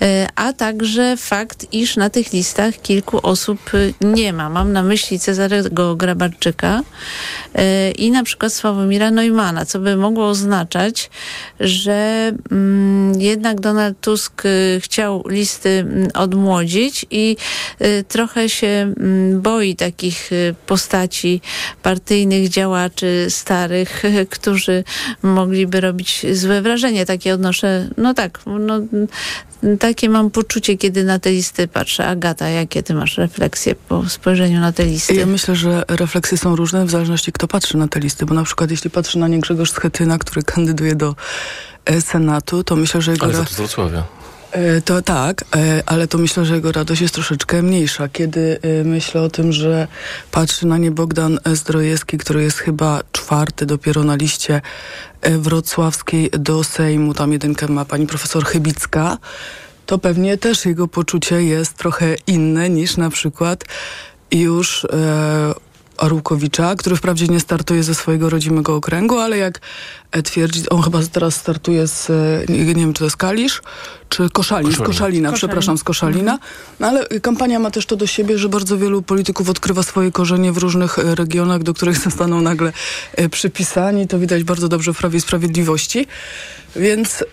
[0.00, 4.50] yy, a także fakt, iż na tych listach kilku osób nie ma.
[4.50, 6.82] Mam na myśli Cezarego Grabarczyka
[7.98, 11.10] i na przykład Sławomira Neumana, co by mogło oznaczać,
[11.60, 14.42] że mm, jednak Donald Tusk
[14.80, 17.36] chciał listy mm, odmłodzić i
[17.82, 21.40] y, trochę się mm, boi takich y, postaci
[21.82, 24.02] partyjnych działaczy starych,
[24.36, 24.84] którzy
[25.22, 27.06] mogliby robić złe wrażenie.
[27.06, 28.80] Takie odnoszę, no tak, no,
[29.80, 32.06] takie mam poczucie, kiedy na te listy patrzę.
[32.06, 35.14] Agata, jakie ty masz refleksje po spojrzeniu na te listy?
[35.14, 38.44] Ja myślę, że refleksje są różne w zależności kto patrzy na te listy, bo na
[38.44, 41.14] przykład jeśli patrzy na nie Grzegorz Schetyna, który kandyduje do
[41.84, 43.24] e, Senatu, to myślę, że jego...
[43.24, 44.04] Ale za to z Wrocławia.
[44.84, 45.44] To tak,
[45.86, 48.08] ale to myślę, że jego radość jest troszeczkę mniejsza.
[48.08, 49.88] Kiedy myślę o tym, że
[50.30, 54.60] patrzy na nie Bogdan Zdrojewski, który jest chyba czwarty dopiero na liście
[55.22, 59.18] wrocławskiej do Sejmu, tam jedynkę ma pani profesor Chybicka,
[59.86, 63.64] to pewnie też jego poczucie jest trochę inne niż na przykład
[64.30, 64.86] już
[66.00, 69.60] Arłukowicza, który wprawdzie nie startuje ze swojego rodzimego okręgu, ale jak
[70.24, 72.08] twierdzi, on chyba teraz startuje z,
[72.48, 73.62] nie, nie wiem czy to jest Kalisz,
[74.08, 76.38] czy Koszalin, z Koszalina, przepraszam, z Koszalina.
[76.80, 80.52] No ale kampania ma też to do siebie, że bardzo wielu polityków odkrywa swoje korzenie
[80.52, 82.72] w różnych regionach, do których zostaną nagle
[83.30, 84.08] przypisani.
[84.08, 86.06] To widać bardzo dobrze w Prawie i Sprawiedliwości.
[86.76, 87.24] Więc...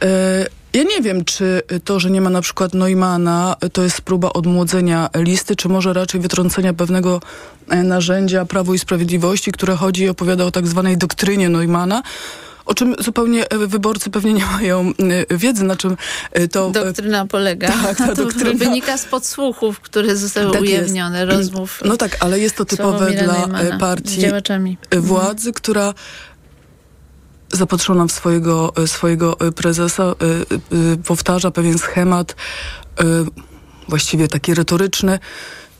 [0.73, 5.09] Ja nie wiem, czy to, że nie ma na przykład Neumana, to jest próba odmłodzenia
[5.15, 7.21] listy, czy może raczej wytrącenia pewnego
[7.67, 12.03] narzędzia Prawo i Sprawiedliwości, które chodzi i opowiada o tak zwanej doktrynie Neumana,
[12.67, 14.93] o czym zupełnie e, wyborcy pewnie nie mają
[15.29, 15.97] e, wiedzy, na czym
[16.31, 16.69] e, to...
[16.69, 17.67] Doktryna polega.
[17.67, 18.65] Tak, ta doktryna.
[18.65, 20.73] wynika z podsłuchów, które zostały Tak jest.
[20.83, 21.81] ujawnione, rozmów.
[21.85, 24.25] No tak, ale jest to typowe dla Neumanna e, z partii
[24.89, 25.93] e, władzy, która
[27.51, 30.15] zapatrzona w swojego, e, swojego e, prezesa e,
[31.05, 32.35] powtarza pewien schemat,
[33.87, 35.19] właściwie taki retoryczny.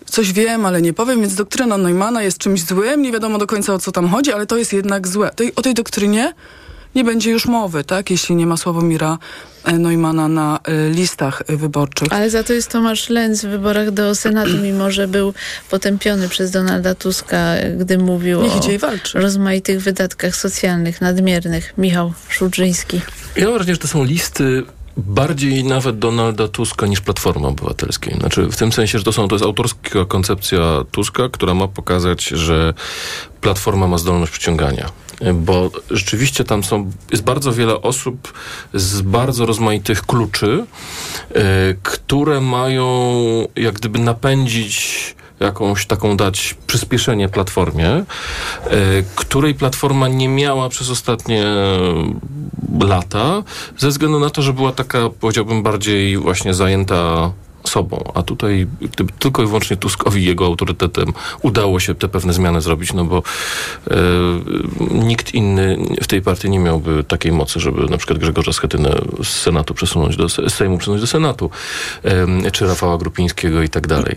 [0.06, 3.74] Coś wiem, ale nie powiem, więc doktryna Neumana jest czymś złym, nie wiadomo do końca
[3.74, 5.32] o co tam chodzi, ale to jest jednak złe.
[5.56, 6.34] O tej doktrynie
[6.98, 9.18] nie będzie już mowy, tak, jeśli nie ma Sławomira
[9.64, 12.14] e, Neumana na e, listach e, wyborczych.
[12.14, 15.34] Ale za to jest Tomasz Lenz w wyborach do Senatu, mimo że był
[15.70, 21.74] potępiony przez Donalda Tuska, gdy mówił Niech o rozmaitych wydatkach socjalnych, nadmiernych.
[21.78, 23.02] Michał Szudrzyński.
[23.36, 24.64] Ja mam wrażenie, że to są listy
[24.98, 28.14] bardziej nawet Donalda Tuska niż Platformy Obywatelskiej.
[28.20, 30.60] Znaczy w tym sensie, że to, są, to jest autorska koncepcja
[30.92, 32.74] Tuska, która ma pokazać, że
[33.42, 34.90] Platforma ma zdolność przyciągania.
[35.34, 38.34] Bo rzeczywiście tam są, jest bardzo wiele osób
[38.74, 40.66] z bardzo rozmaitych kluczy,
[41.30, 41.44] e,
[41.84, 42.88] które mają
[43.56, 48.04] jak gdyby napędzić jakąś taką dać przyspieszenie platformie, e,
[49.16, 51.46] której platforma nie miała przez ostatnie
[52.80, 53.44] lata,
[53.78, 57.32] ze względu na to, że była taka, powiedziałbym, bardziej właśnie zajęta
[57.68, 62.62] sobą, a tutaj gdyby tylko i wyłącznie Tuskowi jego autorytetem udało się te pewne zmiany
[62.62, 63.24] zrobić, no bo
[63.92, 63.96] e,
[64.92, 69.28] nikt inny w tej partii nie miałby takiej mocy, żeby na przykład Grzegorza Schetynę z
[69.28, 71.50] Senatu przesunąć do, z Sejmu przesunąć do Senatu,
[72.04, 74.16] e, czy Rafała Grupińskiego i tak dalej.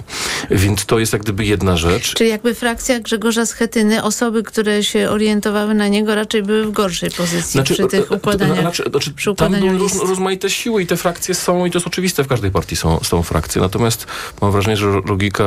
[0.50, 2.14] Więc to jest jak gdyby jedna rzecz.
[2.14, 7.10] Czyli jakby frakcja Grzegorza Schetyny, osoby, które się orientowały na niego, raczej były w gorszej
[7.10, 8.60] pozycji przy tych e, układaniach.
[8.60, 10.00] Znaczy, znaczy, przy tam układaniu były list.
[10.00, 13.00] róż, rozmaite siły i te frakcje są, i to jest oczywiste, w każdej partii są,
[13.02, 13.39] są frakcje.
[13.60, 14.06] Natomiast
[14.40, 15.44] mam wrażenie, że logika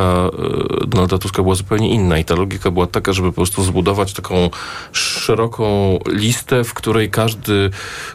[0.83, 4.13] e, Donalda Tuska była zupełnie inna i ta logika była taka, żeby po prostu zbudować
[4.13, 4.49] taką
[4.91, 7.69] szeroką listę, w której każdy,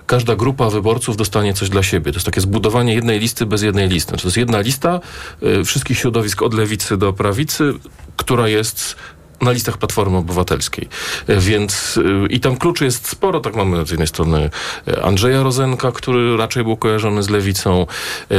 [0.06, 2.12] każda grupa wyborców dostanie coś dla siebie.
[2.12, 4.08] To jest takie zbudowanie jednej listy bez jednej listy.
[4.08, 5.00] Znaczy, to jest jedna lista
[5.42, 7.72] e, wszystkich środowisk od lewicy do prawicy,
[8.16, 8.96] która jest
[9.40, 10.88] na listach Platformy Obywatelskiej.
[11.26, 13.40] E, Więc e, i tam kluczy jest sporo.
[13.40, 14.50] Tak mamy z jednej strony
[14.88, 17.86] e, Andrzeja Rozenka, który raczej był kojarzony z lewicą.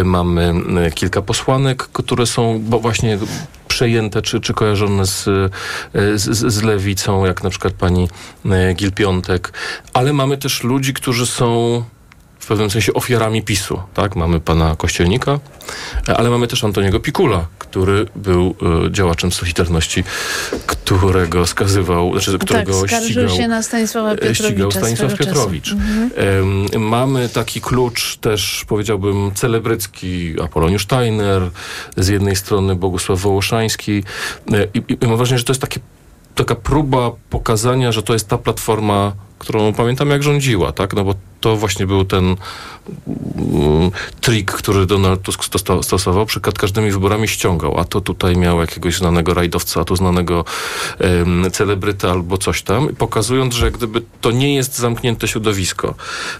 [0.03, 0.53] Mamy
[0.95, 3.17] kilka posłanek, które są bo właśnie
[3.67, 5.23] przejęte czy, czy kojarzone z,
[6.15, 8.07] z, z lewicą, jak na przykład pani
[8.75, 9.53] Gil Piątek.
[9.93, 11.83] Ale mamy też ludzi, którzy są
[12.49, 13.81] pewnym sensie ofiarami PiSu.
[13.93, 14.15] Tak?
[14.15, 15.39] Mamy pana Kościelnika,
[16.09, 20.03] e, ale mamy też Antoniego Pikula, który był e, działaczem Solidarności,
[20.65, 25.71] którego skazywał, znaczy, Tak, którego skarżył ścigał, się na Stanisława e, Piotrowicza ścigał Stanisław Piotrowicz.
[25.71, 26.83] Mhm.
[26.83, 31.41] Mamy taki klucz też, powiedziałbym, celebrycki Apoloniusz Steiner,
[31.97, 34.03] z jednej strony Bogusław Wołoszański
[34.73, 35.79] i, i mam wrażenie, że to jest takie,
[36.39, 40.93] taka próba pokazania, że to jest ta platforma, którą pamiętam jak rządziła, tak?
[40.93, 46.25] No bo to właśnie był ten mm, trik, który Donald Tusk sto- stosował.
[46.25, 50.45] Przed każdymi wyborami ściągał, a to tutaj miał jakiegoś znanego rajdowca, a tu znanego
[50.99, 55.95] um, celebryta albo coś tam, pokazując, że gdyby to nie jest zamknięte środowisko,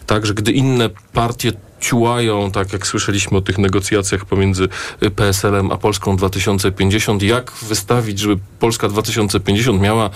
[0.06, 4.70] tak, że gdy inne partie ciułają, tak jak słyszeliśmy o tych negocjacjach pomiędzy
[5.04, 10.10] y, PSL-em a Polską 2050, jak wystawić, żeby Polska 2050 miała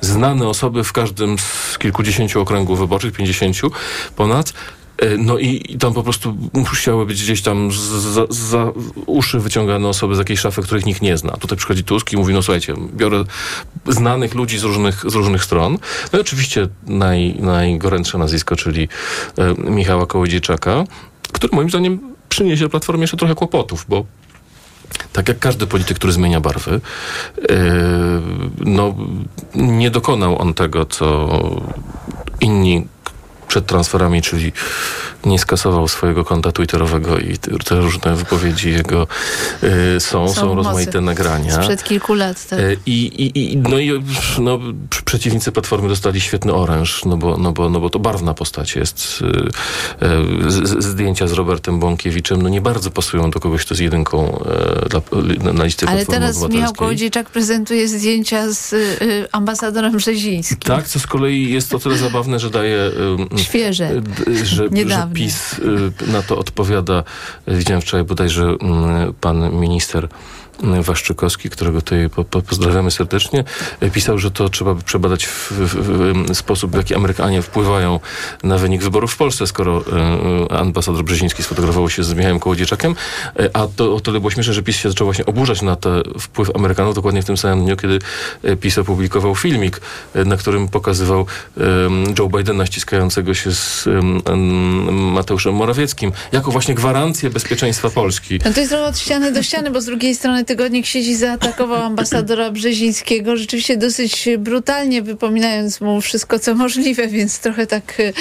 [0.00, 3.56] znane osoby w każdym z kilkudziesięciu okręgów wyborczych, 50
[4.16, 4.52] ponad,
[5.18, 8.72] No i, i tam po prostu musiały być gdzieś tam za, za
[9.06, 11.32] uszy wyciągane osoby z jakiejś szafy, których nikt nie zna.
[11.32, 13.24] Tutaj przychodzi Tusk i mówi, no słuchajcie, biorę
[13.86, 15.78] znanych ludzi z różnych, z różnych stron.
[16.12, 18.88] No i oczywiście naj, najgorętsze nazwisko, czyli
[19.38, 20.84] e, Michała Kołodziejczaka,
[21.32, 24.04] który moim zdaniem przyniesie Platformie jeszcze trochę kłopotów, bo
[25.12, 26.80] tak jak każdy polityk, który zmienia barwy,
[27.36, 27.48] yy,
[28.58, 28.94] no,
[29.54, 31.28] nie dokonał on tego, co
[32.40, 32.86] inni
[33.58, 34.52] przed transferami, czyli
[35.24, 39.06] nie skasował swojego konta twitterowego i te, różne wypowiedzi jego
[39.62, 41.62] yy, są, są, Są rozmaite nagrania.
[41.62, 42.46] Sprzed kilku lat.
[42.48, 42.58] Tak.
[42.58, 43.90] E, I, i, i, no i
[44.38, 48.34] no, pr- przeciwnicy Platformy dostali świetny oręż, no bo, no bo, no bo to barwna
[48.34, 49.24] postać jest.
[50.00, 53.82] e, Z, z, zdjęcia z Robertem Bąkiewiczem no nie bardzo pasują do kogoś, kto jest
[53.82, 54.44] jedynką
[54.90, 56.74] dla, na, liście Ale Platformy teraz Michał.
[56.74, 60.58] Kołodziejczak prezentuje zdjęcia z y, ambasadorem Brzezińskim.
[60.58, 62.90] Tak, co z kolei jest o tyle zabawne, że daje...
[63.00, 64.02] ym, Świeże.
[64.44, 64.68] Że, że
[65.14, 67.04] PiS y, na to odpowiada.
[67.46, 70.08] Widziałem wczoraj bodajże mm, pan minister
[70.62, 73.44] Waszczykowski, którego tutaj po, po, pozdrawiamy serdecznie,
[73.80, 75.74] e, pisał, że to trzeba by przebadać w, w,
[76.32, 78.00] w sposób, w jaki Amerykanie wpływają
[78.42, 79.84] na wynik wyborów w Polsce, skoro
[80.50, 82.94] e, ambasador Brzeziński sfotografował się z Michałem Kołodziejczakiem,
[83.38, 86.02] e, a to o tyle było śmieszne, że PiS się zaczął właśnie oburzać na ten
[86.20, 87.98] wpływ Amerykanów dokładnie w tym samym dniu, kiedy
[88.42, 89.80] e, PiS opublikował filmik,
[90.14, 91.62] e, na którym pokazywał e,
[92.18, 98.38] Joe Bidena ściskającego się z em, em, Mateuszem Morawieckim, jako właśnie gwarancję bezpieczeństwa Polski.
[98.44, 102.50] No to jest od ściany do ściany, bo z drugiej strony tygodnik sieci zaatakował ambasadora
[102.50, 108.12] Brzezińskiego rzeczywiście dosyć brutalnie, wypominając mu wszystko, co możliwe, więc trochę tak e,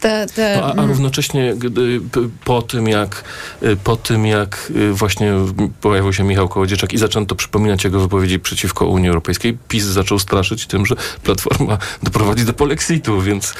[0.00, 0.26] ta...
[0.26, 3.24] ta No, a, a równocześnie gdy, p- po tym, jak,
[3.62, 5.32] y, po tym, jak właśnie
[5.80, 10.66] pojawił się Michał Kołodziejczak i zaczęto przypominać jego wypowiedzi przeciwko Unii Europejskiej, PiS zaczął straszyć
[10.66, 13.50] tym, że Platforma doprowadzi do polexitu, więc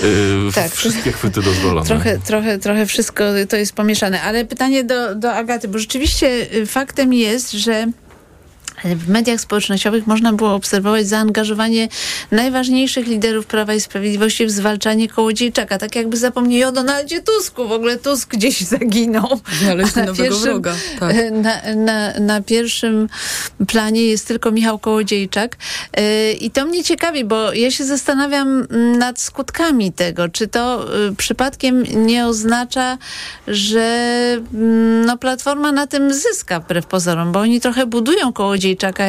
[0.00, 0.72] y, Tak.
[0.72, 1.86] wszystkie chwyty dozwolone.
[1.86, 4.22] Trochę, trochę, trochę wszystko to jest pomieszane.
[4.22, 7.86] Ale pytanie do, do Agaty, bo rzeczywiście faktem jest, że że
[8.84, 11.88] w mediach społecznościowych można było obserwować zaangażowanie
[12.30, 15.78] najważniejszych liderów Prawa i Sprawiedliwości w zwalczanie Kołodziejczaka.
[15.78, 17.68] Tak jakby zapomnieli o Donaldzie Tusku.
[17.68, 19.40] W ogóle Tusk gdzieś zaginął.
[19.60, 21.16] Znaleźli nowego wroga, tak.
[21.32, 23.08] Na, na, na pierwszym
[23.68, 25.56] planie jest tylko Michał Kołodziejczak.
[25.96, 28.66] Yy, I to mnie ciekawi, bo ja się zastanawiam
[28.98, 30.28] nad skutkami tego.
[30.28, 32.98] Czy to y, przypadkiem nie oznacza,
[33.48, 33.86] że
[34.54, 38.65] mm, no, Platforma na tym zyska wbrew pozorom, bo oni trochę budują Kołodziejczaka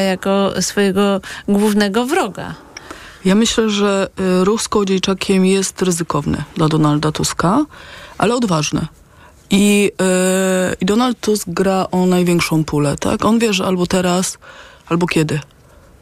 [0.08, 2.56] jako swojego głównego wroga.
[3.26, 4.10] Ja myślę, że
[4.42, 7.66] y, ruch z Kołodziejczakiem jest ryzykowny dla Donalda Tuska,
[8.18, 8.88] ale odważny.
[9.50, 9.92] I,
[10.72, 13.26] y, I Donald Tusk gra o największą pulę, tak?
[13.26, 14.38] On wie, że albo teraz,
[14.88, 15.40] albo kiedy.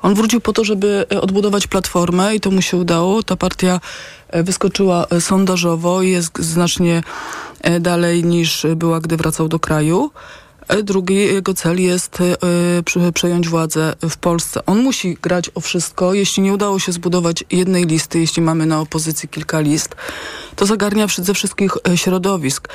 [0.01, 3.23] On wrócił po to, żeby y, odbudować platformę i to mu się udało.
[3.23, 3.79] Ta partia
[4.35, 7.03] y, wyskoczyła sondażowo i jest znacznie
[7.79, 10.11] dalej niż była, gdy wracał do kraju.
[10.67, 12.17] E, Drugi jego cel jest
[12.85, 14.65] przy- przejąć władzę w Polsce.
[14.65, 16.13] On musi grać o wszystko.
[16.13, 19.95] Jeśli nie udało się zbudować jednej listy, jeśli mamy na opozycji kilka list,
[20.55, 22.67] to zagarnia ze wszystkich e, środowisk.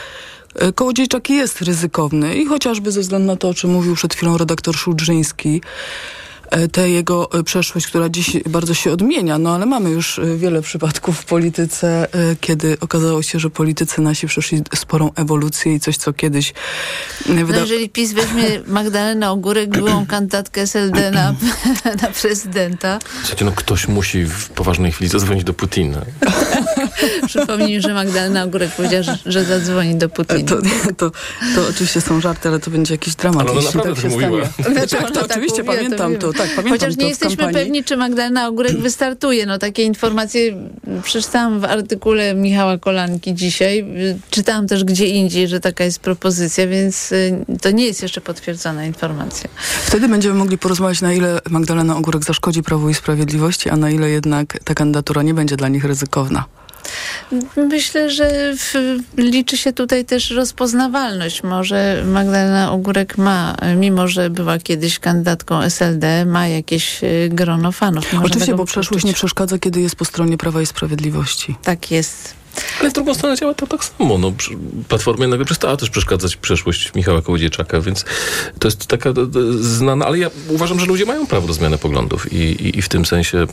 [0.54, 4.38] E, Kołodziejczak jest ryzykowny i chociażby ze względu na to, o czym mówił przed chwilą
[4.38, 6.29] redaktor Szudrzyński, e,
[6.72, 10.62] tę jego e, przeszłość, która dziś bardzo się odmienia, no ale mamy już e, wiele
[10.62, 15.96] przypadków w polityce, e, kiedy okazało się, że politycy nasi przeszli sporą ewolucję i coś,
[15.96, 16.52] co kiedyś e,
[17.34, 21.34] No wyda- jeżeli PiS weźmie Magdalenę Ogórek, byłą kandydatkę SLD na,
[22.02, 25.98] na prezydenta, Słuchajcie, no ktoś musi w poważnej chwili zadzwonić do Putina.
[27.26, 30.48] przypomnij, że Magdalena Ogórek powiedziała, że, że zadzwoni do Putina.
[30.48, 30.56] To,
[30.96, 31.10] to,
[31.54, 34.28] to oczywiście są żarty, ale to będzie jakiś dramat, Ale ona naprawdę tak się to
[34.28, 34.48] mówiła.
[34.72, 36.20] Znaczy, tak, to tak oczywiście mówiła, pamiętam wiemy.
[36.20, 37.66] to, tak, pamiętam Chociaż to nie jesteśmy kampanii.
[37.66, 39.46] pewni, czy Magdalena Ogórek wystartuje.
[39.46, 40.56] No takie informacje
[41.02, 43.86] przeczytałam w artykule Michała Kolanki dzisiaj.
[44.30, 48.84] Czytałam też gdzie indziej, że taka jest propozycja, więc y, to nie jest jeszcze potwierdzona
[48.84, 49.50] informacja.
[49.84, 54.10] Wtedy będziemy mogli porozmawiać, na ile Magdalena Ogórek zaszkodzi Prawu i Sprawiedliwości, a na ile
[54.10, 56.44] jednak ta kandydatura nie będzie dla nich ryzykowna.
[57.56, 58.74] Myślę, że w,
[59.16, 61.42] liczy się tutaj też rozpoznawalność.
[61.42, 68.12] Może Magdalena Ogórek ma, mimo że była kiedyś kandydatką SLD, ma jakieś y, grono fanów.
[68.12, 71.54] Można Oczywiście, bo przeszłość nie przeszkadza, kiedy jest po stronie Prawa i Sprawiedliwości.
[71.62, 72.39] Tak jest.
[72.80, 74.18] Ale z drugą stronę działa to tak samo.
[74.18, 74.32] No,
[74.88, 78.04] Platformie nagle przestała też przeszkadzać przeszłość Michała Kołodziejczaka, więc
[78.58, 79.10] to jest taka
[79.60, 82.88] znana, ale ja uważam, że ludzie mają prawo do zmiany poglądów i, i, i w
[82.88, 83.46] tym sensie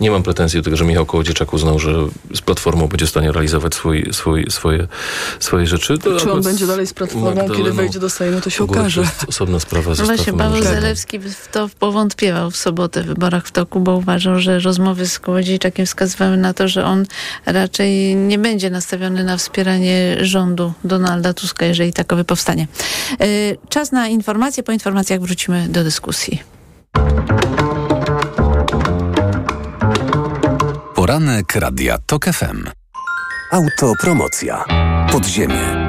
[0.00, 1.94] nie mam pretensji do tego, że Michał Kołodziejczak uznał, że
[2.34, 4.88] z Platformą będzie w stanie realizować swój, swój, swoje,
[5.40, 5.98] swoje rzeczy.
[5.98, 9.00] To Czy on będzie dalej z Platformą, kiedy Magdaleną wejdzie do Sejmu, to się okaże.
[9.02, 9.92] To jest osobna sprawa.
[9.98, 14.40] No właśnie, Paweł Zalewski w to powątpiewał w sobotę w wyborach w toku, bo uważał,
[14.40, 17.06] że rozmowy z Kołodziejczakiem wskazywały na to, że on
[17.46, 22.66] raczej nie będzie nastawiony na wspieranie rządu Donalda Tuska, jeżeli takowy powstanie.
[23.22, 24.62] Y, Czas na informacje.
[24.62, 26.42] Po informacjach wrócimy do dyskusji.
[30.94, 32.64] Poranek Radia TOK FM.
[33.52, 34.64] Autopromocja.
[35.12, 35.87] Podziemie.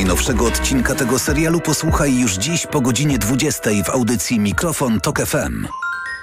[0.00, 5.66] Najnowszego odcinka tego serialu posłuchaj już dziś po godzinie 20 w audycji Mikrofon TOK FM.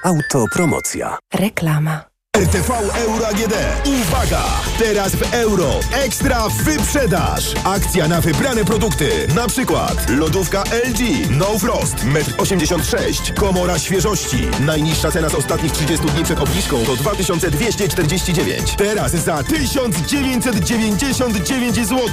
[0.03, 1.17] Autopromocja.
[1.33, 2.16] Reklama.
[2.37, 2.71] RTV
[3.05, 3.53] Euro AGD.
[3.85, 4.43] Uwaga!
[4.79, 5.79] Teraz w euro.
[5.93, 7.43] Ekstra wyprzedaż.
[7.63, 9.27] Akcja na wybrane produkty.
[9.35, 13.35] Na przykład lodówka LG No Frost 1,86 m.
[13.35, 14.47] Komora świeżości.
[14.59, 18.75] Najniższa cena z ostatnich 30 dni przed obniżką to 2249.
[18.77, 22.07] Teraz za 1999 zł.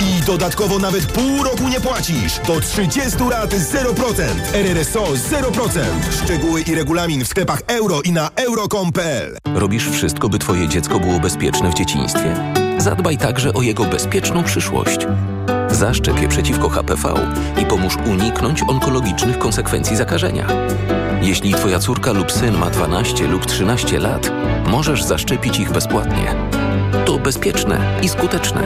[0.00, 2.38] I dodatkowo nawet pół roku nie płacisz.
[2.46, 4.22] Do 30 lat 0%.
[4.52, 5.80] RRSO 0%.
[6.24, 9.36] Szczegóły i regulamin w sklepach euro i na euro.com.pl.
[9.64, 12.36] Robisz wszystko, by Twoje dziecko było bezpieczne w dzieciństwie?
[12.78, 15.06] Zadbaj także o jego bezpieczną przyszłość.
[15.70, 17.14] Zaszczep je przeciwko HPV
[17.62, 20.46] i pomóż uniknąć onkologicznych konsekwencji zakażenia.
[21.22, 24.32] Jeśli Twoja córka lub syn ma 12 lub 13 lat,
[24.66, 26.34] możesz zaszczepić ich bezpłatnie.
[27.04, 28.62] To bezpieczne i skuteczne.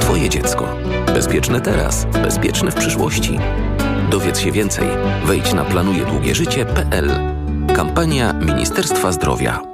[0.00, 0.68] Twoje dziecko.
[1.06, 3.38] Bezpieczne teraz, bezpieczne w przyszłości.
[4.10, 4.88] Dowiedz się więcej.
[5.24, 7.10] Wejdź na planujedługieżycie.pl.
[7.76, 9.73] Kampania Ministerstwa Zdrowia.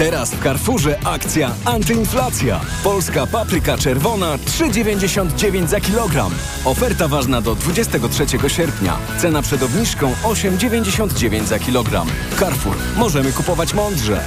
[0.00, 2.60] Teraz w Carrefourze akcja antyinflacja.
[2.84, 6.34] Polska papryka czerwona 3,99 za kilogram.
[6.64, 8.96] Oferta ważna do 23 sierpnia.
[9.18, 12.08] Cena przed obniżką 8,99 za kilogram.
[12.38, 12.76] Carrefour.
[12.96, 14.20] Możemy kupować mądrze.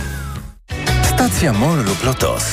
[1.15, 2.43] Stacja MOL lub LOTOS.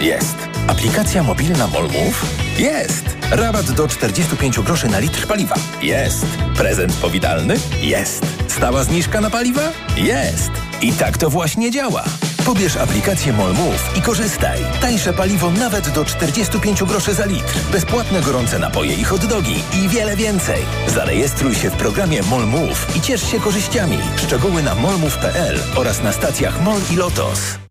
[0.00, 0.36] Jest.
[0.66, 2.26] Aplikacja mobilna MOL Move?
[2.58, 3.04] Jest.
[3.30, 5.54] Rabat do 45 groszy na litr paliwa?
[5.82, 6.26] Jest.
[6.56, 7.56] Prezent powitalny?
[7.80, 8.26] Jest.
[8.48, 9.72] Stała zniżka na paliwa?
[9.96, 10.50] Jest.
[10.82, 12.04] I tak to właśnie działa.
[12.46, 14.58] Pobierz aplikację MOL Move i korzystaj.
[14.80, 17.58] Tańsze paliwo nawet do 45 groszy za litr.
[17.72, 20.62] Bezpłatne gorące napoje i hot dogi i wiele więcej.
[20.86, 23.98] Zarejestruj się w programie MOL Move i ciesz się korzyściami.
[24.16, 27.63] Szczegóły na molmove.pl oraz na stacjach MOL i LOTOS.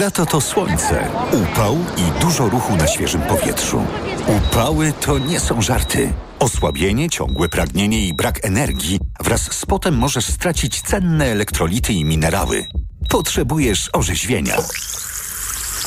[0.00, 3.82] Lato to słońce, upał i dużo ruchu na świeżym powietrzu.
[4.26, 6.12] Upały to nie są żarty.
[6.38, 12.66] Osłabienie, ciągłe pragnienie i brak energii wraz z potem możesz stracić cenne elektrolity i minerały.
[13.08, 14.56] Potrzebujesz orzeźwienia.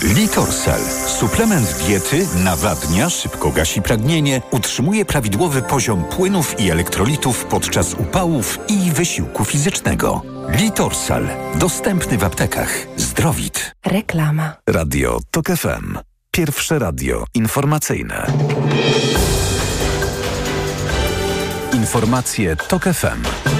[0.01, 0.79] Litorsal.
[1.07, 8.91] Suplement diety nawadnia, szybko gasi pragnienie, utrzymuje prawidłowy poziom płynów i elektrolitów podczas upałów i
[8.91, 10.21] wysiłku fizycznego.
[10.49, 11.27] Litorsal.
[11.55, 12.87] Dostępny w aptekach.
[12.97, 13.75] Zdrowit.
[13.85, 14.53] Reklama.
[14.69, 15.97] Radio TOK FM.
[16.31, 18.27] Pierwsze radio informacyjne.
[21.73, 23.54] Informacje TOK FM.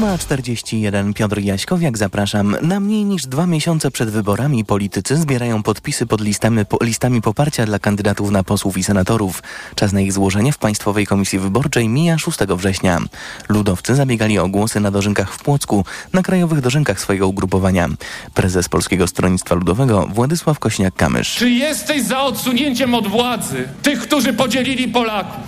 [0.00, 2.56] 8.41 Piotr Jaśkowiak, zapraszam.
[2.62, 7.66] Na mniej niż dwa miesiące przed wyborami politycy zbierają podpisy pod listami, po, listami poparcia
[7.66, 9.42] dla kandydatów na posłów i senatorów.
[9.74, 13.00] Czas na ich złożenie w Państwowej Komisji Wyborczej mija 6 września.
[13.48, 17.88] Ludowcy zabiegali o głosy na dożynkach w Płocku, na krajowych dożynkach swojego ugrupowania.
[18.34, 21.38] Prezes Polskiego Stronnictwa Ludowego Władysław Kośniak-Kamysz.
[21.38, 25.40] Czy jesteś za odsunięciem od władzy tych, którzy podzielili Polaków,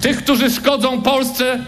[0.00, 1.64] tych, którzy szkodzą Polsce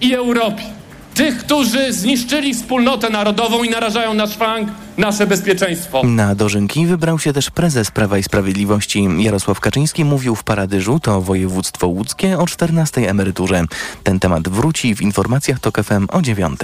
[0.00, 0.81] i Europie?
[1.14, 6.02] Tych, którzy zniszczyli wspólnotę narodową i narażają na szwank nasze bezpieczeństwo.
[6.04, 9.08] Na dożynki wybrał się też prezes Prawa i Sprawiedliwości.
[9.18, 13.64] Jarosław Kaczyński mówił w Paradyżu, to województwo łódzkie, o 14 emeryturze.
[14.02, 16.60] Ten temat wróci w informacjach TOK FM o 9.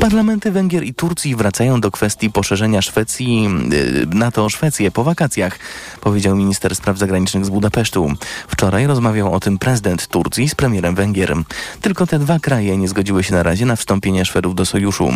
[0.00, 5.58] Parlamenty Węgier i Turcji wracają do kwestii poszerzenia Szwecji, yy, NATO Szwecję po wakacjach,
[6.00, 8.12] powiedział minister spraw zagranicznych z Budapesztu.
[8.48, 11.34] Wczoraj rozmawiał o tym prezydent Turcji z premierem Węgier.
[11.80, 15.12] Tylko te dwa kraje nie zgodziły się na razie na wstąpienie Szwedów do sojuszu.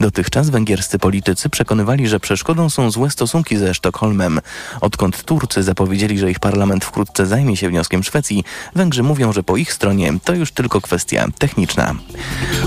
[0.00, 4.40] Dotychczas węgierscy politycy przekonywali, że przeszkodą są złe stosunki ze Sztokholmem.
[4.80, 9.56] Odkąd Turcy zapowiedzieli, że ich parlament wkrótce zajmie się wnioskiem Szwecji, Węgrzy mówią, że po
[9.56, 11.94] ich stronie to już tylko kwestia techniczna.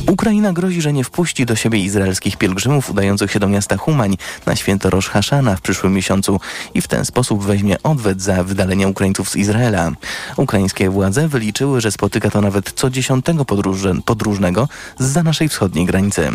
[0.07, 4.55] Ukraina grozi, że nie wpuści do siebie izraelskich pielgrzymów udających się do miasta Humań na
[4.55, 6.39] święto Rosh Hashana w przyszłym miesiącu
[6.73, 9.91] i w ten sposób weźmie odwet za wydalenie Ukraińców z Izraela.
[10.37, 13.45] Ukraińskie władze wyliczyły, że spotyka to nawet co dziesiątego
[14.05, 14.67] podróżnego
[15.09, 16.29] zza naszej wschodniej granicy.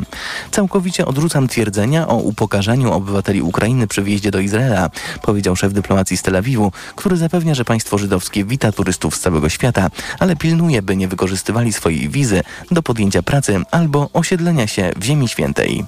[0.50, 4.90] Całkowicie odrzucam twierdzenia o upokarzeniu ukażaniu obywateli Ukrainy przy wjeździe do Izraela,
[5.22, 9.48] powiedział szef dyplomacji z Tel Awiwu, który zapewnia, że państwo żydowskie wita turystów z całego
[9.48, 15.04] świata, ale pilnuje, by nie wykorzystywali swojej wizy do podjęcia pracy albo osiedlenia się w
[15.04, 15.84] Ziemi Świętej.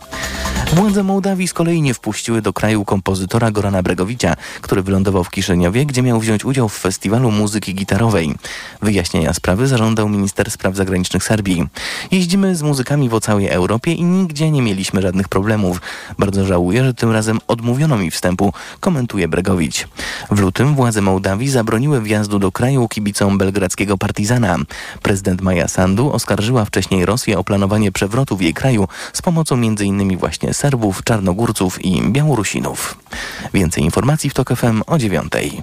[0.72, 5.86] Władze Mołdawii z kolei nie wpuściły do kraju kompozytora Gorana Bregowicia, który wylądował w Kiszyniowie,
[5.86, 8.34] gdzie miał wziąć udział w festiwalu muzyki gitarowej.
[8.82, 11.66] Wyjaśnienia sprawy zażądał minister spraw zagranicznych Serbii.
[12.10, 15.80] Jeździmy z muzykami po całej Europie i nigdzie nie mieliśmy żadnych problemów.
[16.18, 19.88] Bardzo żałuję, że tym razem odmówiono mi wstępu, komentuje Bregowicz.
[20.30, 24.56] W lutym władze Mołdawii zabroniły wjazdu do kraju kibicom belgradzkiego Partizana.
[25.02, 30.18] Prezydent Maja Sandu oskarżyła wcześniej Rosję o planowanie przewrotu w jej kraju z pomocą m.in.
[30.18, 32.98] właśnie Serbów, Czarnogórców i Białorusinów.
[33.54, 35.62] Więcej informacji w TOK FM o dziewiątej.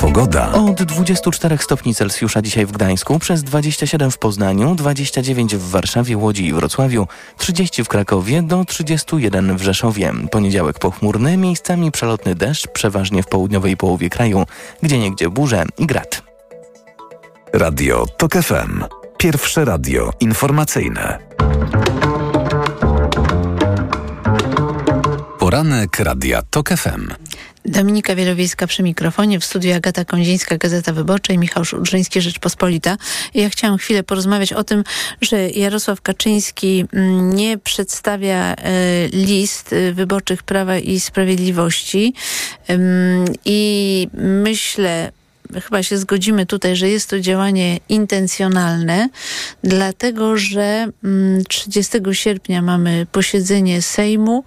[0.00, 0.52] Pogoda.
[0.52, 6.46] Od 24 stopni Celsjusza dzisiaj w Gdańsku, przez 27 w Poznaniu, 29 w Warszawie, Łodzi
[6.46, 7.06] i Wrocławiu,
[7.38, 10.12] 30 w Krakowie, do 31 w Rzeszowie.
[10.30, 14.46] Poniedziałek pochmurny, miejscami przelotny deszcz, przeważnie w południowej połowie kraju,
[14.82, 16.22] gdzie niegdzie burze i grad.
[17.52, 18.84] Radio TOK FM.
[19.18, 21.18] Pierwsze radio informacyjne.
[25.46, 27.08] Poranek Radia TOK FM.
[27.64, 32.96] Dominika Wielowiejska przy mikrofonie, w studiu Agata Kondzińska, Gazeta Wyborcza i Michał Szudrzyński, Rzeczpospolita.
[33.34, 34.84] Ja chciałam chwilę porozmawiać o tym,
[35.20, 42.14] że Jarosław Kaczyński mm, nie przedstawia e, list e, wyborczych Prawa i Sprawiedliwości
[43.44, 44.08] i
[44.42, 45.12] myślę,
[45.64, 49.08] chyba się zgodzimy tutaj, że jest to działanie intencjonalne,
[49.64, 50.88] dlatego że
[51.48, 54.44] 30 mm, sierpnia mamy posiedzenie Sejmu,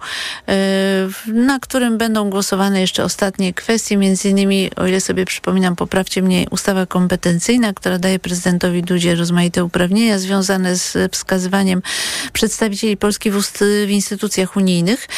[0.48, 6.22] e, na którym będą głosowane jeszcze ostatnie kwestie, między innymi, o ile sobie przypominam, poprawcie
[6.22, 11.82] mnie, ustawa kompetencyjna, która daje prezydentowi Dudzie rozmaite uprawnienia związane z wskazywaniem
[12.32, 13.42] przedstawicieli Polski w,
[13.86, 15.08] w instytucjach unijnych.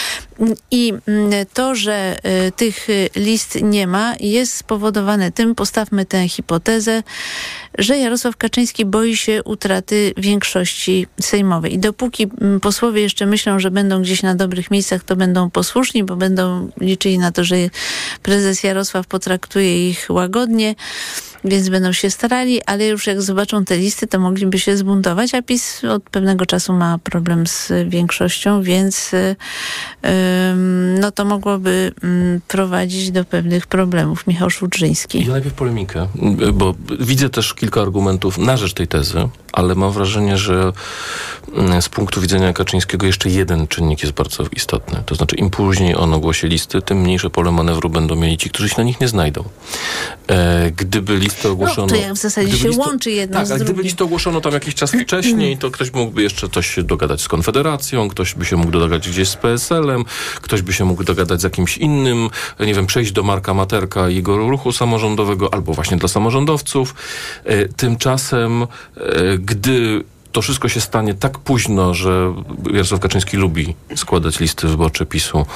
[0.70, 7.02] I mm, to, że e, tych list nie ma, jest spowodowane tym, postawmy tę hipotezę,
[7.78, 11.74] że Jarosław Kaczyński boi się utraty większości sejmowej.
[11.74, 16.04] I dopóki mm, posłowie jeszcze myślą, że będą gdzieś na dobrych miejscach, to będą posłuszni,
[16.04, 17.56] bo będą liczyli na to, że
[18.22, 20.74] prezes Jarosław potraktuje ich łagodnie
[21.44, 25.42] więc będą się starali, ale już jak zobaczą te listy, to mogliby się zbuntować, a
[25.42, 29.10] PiS od pewnego czasu ma problem z większością, więc
[31.00, 34.26] no to mogłoby mm, prowadzić do pewnych problemów.
[34.26, 35.24] Michał Szudrzyński.
[35.24, 36.08] Ja najpierw polemikę,
[36.54, 40.72] bo widzę też kilka argumentów na rzecz tej tezy, ale mam wrażenie, że
[41.54, 45.02] mm, z punktu widzenia Kaczyńskiego jeszcze jeden czynnik jest bardzo istotny.
[45.06, 48.68] To znaczy im później on ogłosi listy, tym mniejsze pole manewru będą mieli ci, którzy
[48.68, 49.44] się na nich nie znajdą.
[50.28, 51.94] E, gdyby listy ogłoszono...
[51.94, 53.66] No, to w zasadzie się listo, łączy jedno tak, z drugim.
[53.66, 57.28] gdyby listy ogłoszono tam jakiś czas wcześniej, to ktoś mógłby jeszcze coś się dogadać z
[57.28, 61.44] Konfederacją, ktoś by się mógł dogadać gdzieś z PSL-em, ktoś by się mógł dogadać z
[61.44, 62.30] jakimś innym,
[62.60, 66.94] nie wiem, przejść do Marka Materka i jego ruchu samorządowego, albo właśnie dla samorządowców.
[67.44, 68.66] E, tymczasem, e,
[69.44, 72.34] gdy to wszystko się stanie tak późno, że
[72.72, 75.46] Jarosław Kaczyński lubi składać listy wyborcze PiSu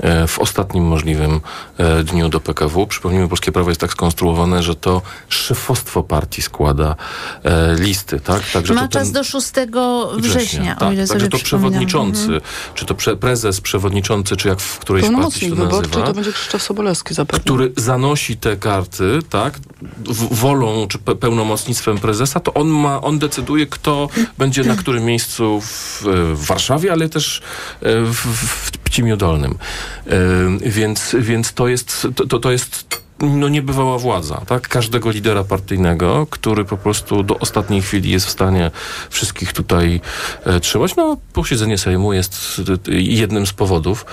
[0.00, 1.40] e, w ostatnim możliwym
[1.78, 2.86] e, dniu do PKW.
[2.86, 6.96] Przypomnijmy, Polskie Prawo jest tak skonstruowane, że to szefostwo partii składa
[7.44, 8.50] e, listy, tak?
[8.50, 9.12] Także Ma czas ten...
[9.12, 12.40] do 6 września, września tak, o ile Także to przewodniczący, mhm.
[12.74, 16.06] czy to prze, prezes, przewodniczący, czy jak w którejś partii się to wyborczy nazywa.
[16.06, 17.44] to będzie Krzysztof Sobolewski zapewne.
[17.44, 19.58] Który zanosi te karty, tak?
[20.04, 24.08] W, wolą, czy pe, pełnomocnictwem prezesa, to on ma, on decyduje, kto
[24.38, 26.02] będzie na którym miejscu w,
[26.34, 27.42] w Warszawie, ale też
[27.82, 29.58] w, w Pcimiu Dolnym.
[30.60, 34.68] Więc, więc to jest, to, to jest no niebywała władza, tak?
[34.68, 38.70] Każdego lidera partyjnego, który po prostu do ostatniej chwili jest w stanie
[39.10, 40.00] wszystkich tutaj
[40.44, 40.96] e, trzymać.
[40.96, 44.06] No, posiedzenie Sejmu jest jednym z powodów,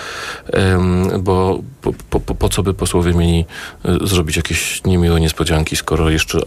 [0.54, 0.80] e,
[1.20, 3.46] bo po, po, po, co by posłowie mieli
[3.86, 6.40] e, zrobić jakieś niemiłe niespodzianki, skoro jeszcze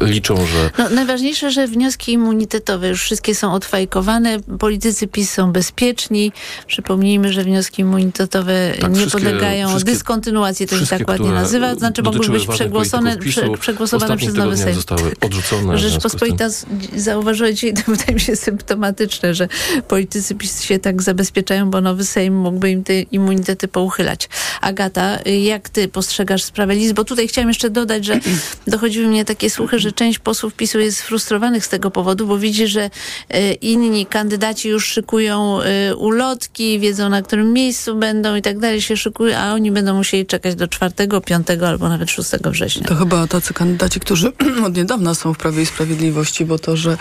[0.00, 0.70] liczą, że...
[0.78, 6.32] No, najważniejsze, że wnioski immunitetowe już wszystkie są odfajkowane, politycy PiS są bezpieczni.
[6.66, 11.74] Przypomnijmy, że wnioski immunitetowe tak, nie podlegają dyskontynuacji, to się tak ładnie nazywa.
[11.74, 14.74] Znaczy mogły być przegłosone, prze, przegłosowane przez nowy Sejm.
[14.74, 15.78] zostały odrzucone.
[15.78, 16.48] Rzeczpospolita
[16.96, 19.48] zauważyła dzisiaj, to wydaje mi się symptomatyczne, że
[19.88, 24.28] politycy PiS się tak zabezpieczają, bo nowy Sejm mógłby im te immunitety pouchylać.
[24.60, 26.94] A Agata, jak ty postrzegasz sprawę list?
[26.94, 28.20] Bo tutaj chciałam jeszcze dodać, że
[28.66, 32.66] dochodziły mnie takie słuchy, że część posłów PiSu jest sfrustrowanych z tego powodu, bo widzi,
[32.66, 32.90] że
[33.28, 38.82] e, inni kandydaci już szykują e, ulotki, wiedzą na którym miejscu będą i tak dalej,
[38.82, 40.94] się szykują, a oni będą musieli czekać do 4,
[41.24, 42.88] 5 albo nawet 6 września.
[42.88, 44.32] To chyba tacy kandydaci, którzy
[44.66, 46.96] od niedawna są w Prawie i Sprawiedliwości, bo to, że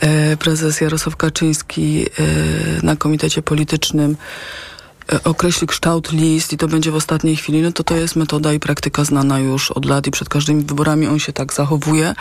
[0.00, 2.06] e, prezes Jarosław Kaczyński
[2.82, 4.16] na komitecie politycznym
[5.24, 8.60] określi kształt list i to będzie w ostatniej chwili, no to to jest metoda i
[8.60, 12.14] praktyka znana już od lat i przed każdymi wyborami on się tak zachowuje.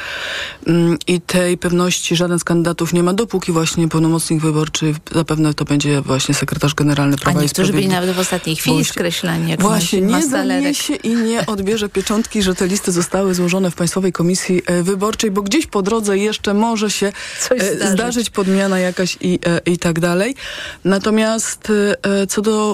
[0.68, 5.66] Mm, I tej pewności żaden z kandydatów nie ma, dopóki właśnie pełnomocnik wyborczy, zapewne to
[5.66, 9.62] będzie właśnie sekretarz generalny A Prawa i niektórzy byli nawet w ostatniej chwili skreślani, jak
[9.62, 14.62] Właśnie, nie zaniesie i nie odbierze pieczątki, że te listy zostały złożone w Państwowej Komisji
[14.66, 17.94] e, Wyborczej, bo gdzieś po drodze jeszcze może się Coś e, zdarzyć.
[17.94, 20.36] zdarzyć podmiana jakaś i, e, i tak dalej.
[20.86, 21.72] Natomiast
[22.04, 22.71] e, co do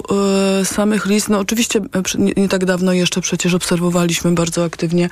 [0.60, 5.10] e, samych list, no oczywiście e, nie, nie tak dawno jeszcze przecież obserwowaliśmy bardzo aktywnie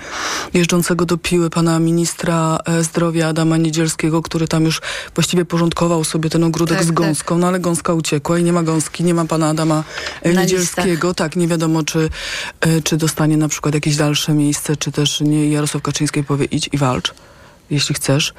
[0.55, 4.81] jeżdżącego do Piły pana ministra e, zdrowia Adama Niedzielskiego, który tam już
[5.15, 6.97] właściwie porządkował sobie ten ogródek Tak, z tak.
[6.97, 9.85] gąską, no ale gąska uciekła i nie ma gąski, nie ma pana Adama
[10.25, 11.15] Na Niedzielskiego.
[11.15, 12.11] Tak, nie wiadomo, czy,
[12.61, 15.51] e, czy dostanie na przykład jakieś dalsze miejsce, czy też nie.
[15.51, 17.15] Jarosław Kaczyński powie idź i walcz
[17.71, 18.35] jeśli chcesz.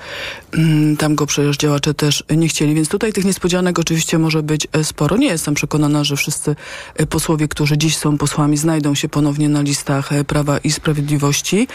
[0.53, 4.67] Mm, Tam go przecież działacze też nie chcieli, więc tutaj tych niespodzianek oczywiście może być
[4.71, 5.17] e, sporo.
[5.17, 6.55] Nie jestem przekonana, że wszyscy
[6.95, 11.67] e, posłowie, którzy dziś są posłami, znajdą się ponownie na listach e, Prawa i Sprawiedliwości.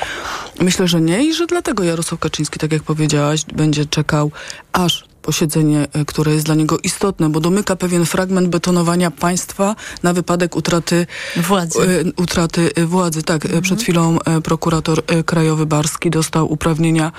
[0.61, 4.31] Myślę, że nie i że dlatego Jarosław Kaczyński, tak jak powiedziałaś, będzie czekał
[4.73, 10.13] aż posiedzenie, e, które jest dla niego istotne, bo domyka pewien fragment betonowania państwa na
[10.13, 11.07] wypadek utraty
[11.37, 11.79] Władzy.
[11.79, 13.23] e, utraty e, władzy.
[13.23, 17.13] Tak, e, przed chwilą prokurator krajowy Barski dostał uprawnienia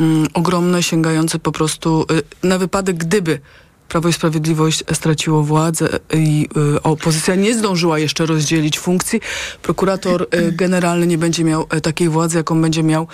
[0.00, 2.06] mm, ogromne, sięgające po prostu
[2.42, 3.40] na wypadek, gdyby
[3.88, 9.20] Prawo i Sprawiedliwość straciło władzę i y, opozycja nie zdążyła jeszcze rozdzielić funkcji.
[9.62, 13.06] Prokurator y, generalny nie będzie miał y, takiej władzy, jaką będzie miał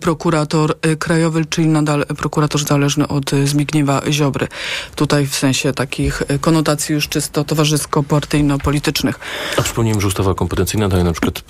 [0.00, 4.48] prokurator krajowy, czyli nadal prokurator zależny od Zbigniewa Ziobry.
[4.96, 9.18] Tutaj w sensie takich konotacji już czysto towarzysko-partyjno-politycznych.
[9.56, 11.42] A przypomnijmy, że ustawa kompetencyjna daje na przykład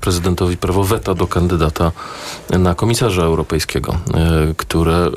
[0.00, 1.92] prezydentowi prawo weta do kandydata
[2.50, 3.98] na komisarza europejskiego,
[4.56, 5.10] które,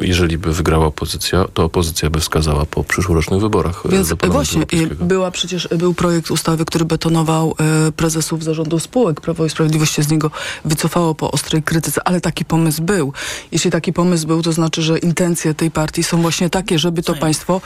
[0.00, 3.82] jeżeli by wygrała opozycja, to opozycja by wskazała po przyszłorocznych wyborach.
[3.86, 4.66] y, Więc właśnie,
[5.00, 7.54] była przecież, był projekt ustawy, który betonował
[7.88, 9.20] e, prezesów zarządów spółek.
[9.20, 10.30] Prawo i Sprawiedliwość się z niego
[10.64, 13.12] wycofało po ostrej krytyce, ale taki pomysł był.
[13.52, 17.14] Jeśli taki pomysł był, to znaczy, że intencje tej partii są właśnie takie, żeby to
[17.14, 17.60] państwo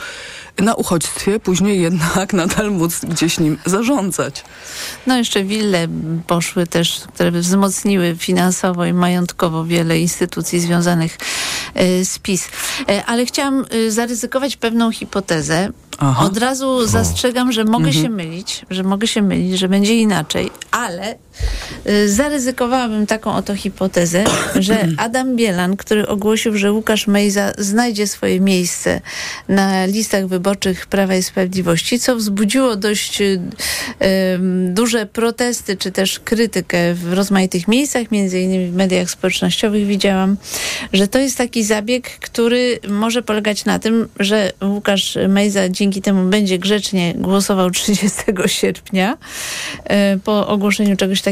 [0.57, 4.43] na uchodźstwie później jednak nadal móc gdzieś nim zarządzać.
[5.07, 5.87] No jeszcze wille
[6.27, 11.17] poszły też, które wzmocniły finansowo i majątkowo wiele instytucji związanych
[11.73, 12.47] e, z PiS.
[12.89, 15.69] E, Ale chciałam e, zaryzykować pewną hipotezę.
[15.97, 16.25] Aha.
[16.25, 18.03] Od razu zastrzegam, że mogę Mhm.
[18.05, 21.15] się mylić, że mogę się mylić, że będzie inaczej, ale
[22.05, 24.23] zaryzykowałabym taką oto hipotezę,
[24.59, 29.01] że Adam Bielan, który ogłosił, że Łukasz Mejza znajdzie swoje miejsce
[29.49, 33.41] na listach wyborczych Prawa i Sprawiedliwości, co wzbudziło dość y,
[34.33, 40.37] ym, duże protesty, czy też krytykę w rozmaitych miejscach, między innymi w mediach społecznościowych widziałam,
[40.93, 46.29] że to jest taki zabieg, który może polegać na tym, że Łukasz Mejza dzięki temu
[46.29, 49.17] będzie grzecznie głosował 30 sierpnia
[49.83, 51.28] e, po ogłoszeniu czegoś takiego,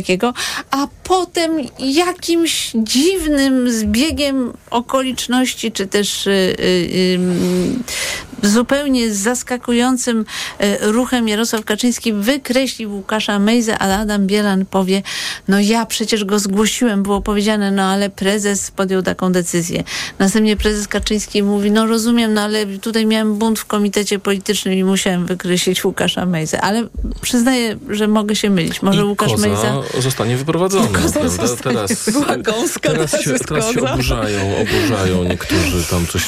[0.71, 10.25] a potem jakimś dziwnym zbiegiem okoliczności, czy też y, y, y, zupełnie zaskakującym
[10.59, 15.01] e, ruchem Jarosław Kaczyński wykreślił Łukasza Mejza, a Adam Bielan powie,
[15.47, 19.83] no ja przecież go zgłosiłem, było powiedziane, no ale prezes podjął taką decyzję.
[20.19, 24.83] Następnie prezes Kaczyński mówi, no rozumiem, no ale tutaj miałem bunt w komitecie politycznym i
[24.83, 26.87] musiałem wykreślić Łukasza Mejza, ale
[27.21, 28.81] przyznaję, że mogę się mylić.
[28.81, 29.81] Może I Łukasz koza Mejza...
[29.99, 30.87] zostanie wyprowadzony.
[30.87, 32.09] Koza zostanie- Teraz,
[32.41, 36.23] gąska, teraz, teraz się, teraz się oburzają, oburzają niektórzy tam coś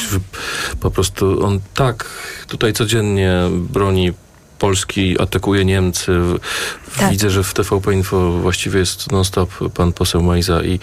[0.80, 1.99] po prostu on tak
[2.46, 4.12] tutaj codziennie broni
[4.60, 6.12] Polski, atakuje Niemcy.
[6.98, 7.10] Tak.
[7.10, 10.80] Widzę, że w TVP Info właściwie jest non-stop pan poseł Majza i,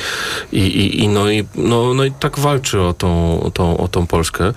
[0.52, 3.88] i, i, i, no, i, no, no i tak walczy o tą, o tą, o
[3.88, 4.54] tą Polskę.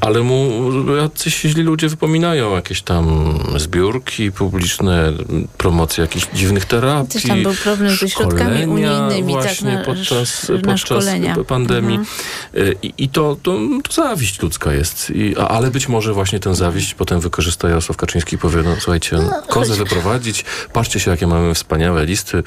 [0.00, 0.50] Ale mu
[0.96, 5.12] jacyś źli ludzie wypominają jakieś tam zbiórki publiczne,
[5.58, 7.12] promocje jakichś dziwnych terapii.
[7.12, 11.06] Też tam był problem ze środkami unijnymi, tak, właśnie na- podczas, na podczas
[11.46, 11.96] pandemii.
[11.96, 12.68] Mhm.
[12.68, 15.10] Y, I, i to, to, to zawiść ludzka jest.
[15.10, 19.18] I, ale być może właśnie ten zawiść potem wykorzysta Jarosław Kaczyński i powie, no słuchajcie,
[19.48, 22.42] kozę wyprowadzić, patrzcie się, jakie mamy wspaniałe listy.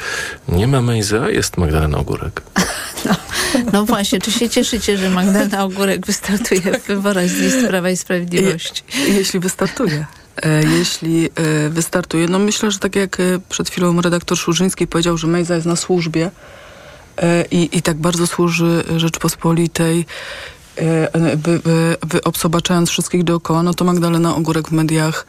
[0.47, 2.41] Nie ma Mejza, jest Magdalena Ogórek.
[3.73, 7.97] No właśnie, czy się cieszycie, że Magdalena Ogórek wystartuje w wyborach z list Prawa i
[7.97, 8.83] Sprawiedliwości?
[9.07, 10.05] Jeśli wystartuje.
[10.43, 12.27] e, jeśli e, wystartuje.
[12.27, 15.75] No myślę, że tak jak e, przed chwilą redaktor Szurzyński powiedział, że Mejza jest na
[15.75, 16.31] służbie
[17.51, 20.05] i, i tak bardzo służy Rzeczpospolitej,
[21.35, 25.25] wy, wy, wy obsobaczając wszystkich dookoła, no to Magdalena Ogórek w mediach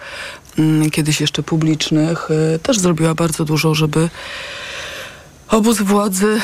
[0.93, 4.09] kiedyś jeszcze publicznych e, też zrobiła bardzo dużo, żeby
[5.49, 6.41] obóz władzy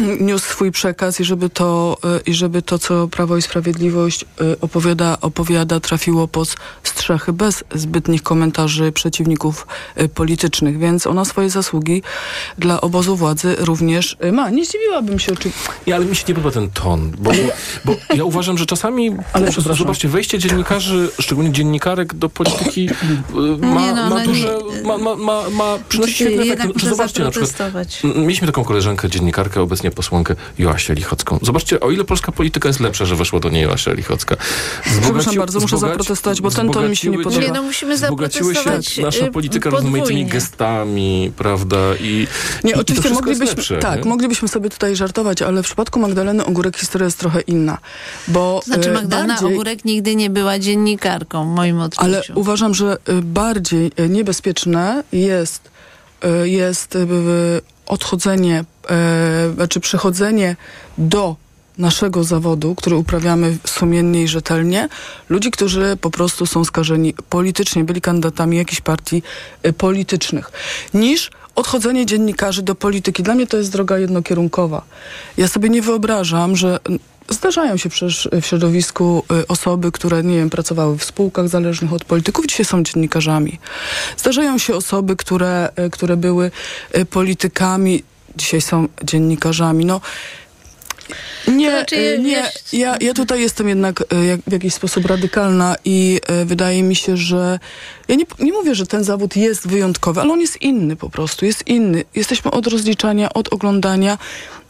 [0.20, 4.26] niósł swój przekaz i żeby to, y, i żeby to co Prawo i Sprawiedliwość y,
[4.60, 9.66] opowiada, opowiada trafiło pod strzechy bez zbytnich komentarzy przeciwników
[10.00, 10.78] y, politycznych.
[10.78, 12.02] Więc ona swoje zasługi
[12.58, 14.50] dla obozu władzy również ma.
[14.50, 15.68] Nie zdziwiłabym się oczywiście.
[15.86, 17.30] Nie, ale mi się nie podoba ten ton, bo,
[17.84, 22.88] bo ja uważam, że czasami, Ale zobaczcie, wejście dziennikarzy, szczególnie dziennikarek do polityki
[23.60, 26.68] ma, Nie no, ma ona duże, nie- ma, ma, ma, ma przynosi świetne efekty.
[26.74, 27.52] muszę Zobaczcie na przykład,
[28.16, 31.38] mieliśmy taką koleżankę, dziennikarkę, obecnie posłankę Joasię Lichocką.
[31.42, 34.36] Zobaczcie, o ile polska polityka jest lepsza, że weszła do niej Joasia Lichocka.
[35.02, 37.46] Przepraszam bardzo, muszę zaprotestować, bo ten ton mi się nie podoba.
[37.46, 40.24] Nie, no musimy Wzbogaciły się zaprotestować, nasza y, polityka rozmaitymi podwójnie.
[40.30, 41.76] gestami, prawda?
[42.00, 42.26] I,
[42.64, 44.10] Nie, i, i to oczywiście jest moglibyśmy, lepsze, tak, nie?
[44.10, 47.78] moglibyśmy sobie tutaj żartować, ale w przypadku Magdaleny Ogórek historia jest trochę inna.
[48.28, 52.04] Bo, Znaczy e, Magdalena bardziej- Ogórek nigdy nie była dziennikarką, w moim odczuciu.
[52.04, 55.70] Ale uważam, że y, bardziej y, niebezpieczne jest,
[56.42, 57.06] y, jest y, y,
[57.88, 58.64] odchodzenie,
[59.50, 60.56] y, znaczy przechodzenie
[60.98, 61.36] do
[61.78, 64.88] naszego zawodu, który uprawiamy sumiennie i rzetelnie,
[65.28, 69.22] ludzi, którzy po prostu są skażeni politycznie, byli kandydatami jakichś partii
[69.66, 70.50] y, politycznych,
[70.94, 73.22] niż odchodzenie dziennikarzy do polityki.
[73.22, 74.82] Dla mnie to jest droga jednokierunkowa.
[75.36, 76.78] Ja sobie nie wyobrażam, że
[77.30, 82.04] Zdarzają się przecież w środowisku y, osoby, które, nie wiem, pracowały w spółkach zależnych od
[82.04, 83.58] polityków, dzisiaj są dziennikarzami.
[84.16, 86.50] Zdarzają się osoby, które, y, które były
[86.96, 88.02] y, politykami,
[88.36, 89.84] dzisiaj są dziennikarzami.
[89.84, 90.00] No,
[91.48, 95.76] nie, znaczy, y, nie ja, ja tutaj jestem jednak y, jak, w jakiś sposób radykalna
[95.84, 97.58] i y, wydaje mi się, że
[98.08, 101.44] ja nie, nie mówię, że ten zawód jest wyjątkowy, ale on jest inny po prostu,
[101.44, 102.04] jest inny.
[102.14, 104.18] Jesteśmy od rozliczania, od oglądania,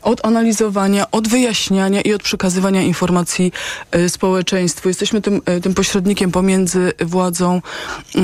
[0.03, 3.53] od analizowania, od wyjaśniania i od przekazywania informacji
[3.97, 4.89] y, społeczeństwu.
[4.89, 7.63] Jesteśmy tym, y, tym pośrednikiem pomiędzy władzą,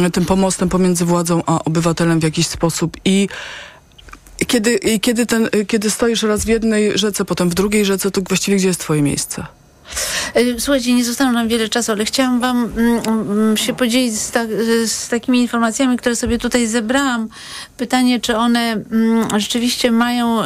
[0.06, 3.28] y, tym pomostem pomiędzy władzą a obywatelem w jakiś sposób i
[4.46, 8.56] kiedy, kiedy, ten, kiedy stoisz raz w jednej rzece, potem w drugiej rzece, to właściwie
[8.56, 9.46] gdzie jest twoje miejsce?
[10.36, 14.30] Y, Słuchajcie, nie zostało nam wiele czasu, ale chciałam Wam mm, mm, się podzielić z,
[14.30, 14.40] ta,
[14.86, 17.28] z takimi informacjami, które sobie tutaj zebrałam.
[17.76, 20.44] Pytanie, czy one mm, rzeczywiście mają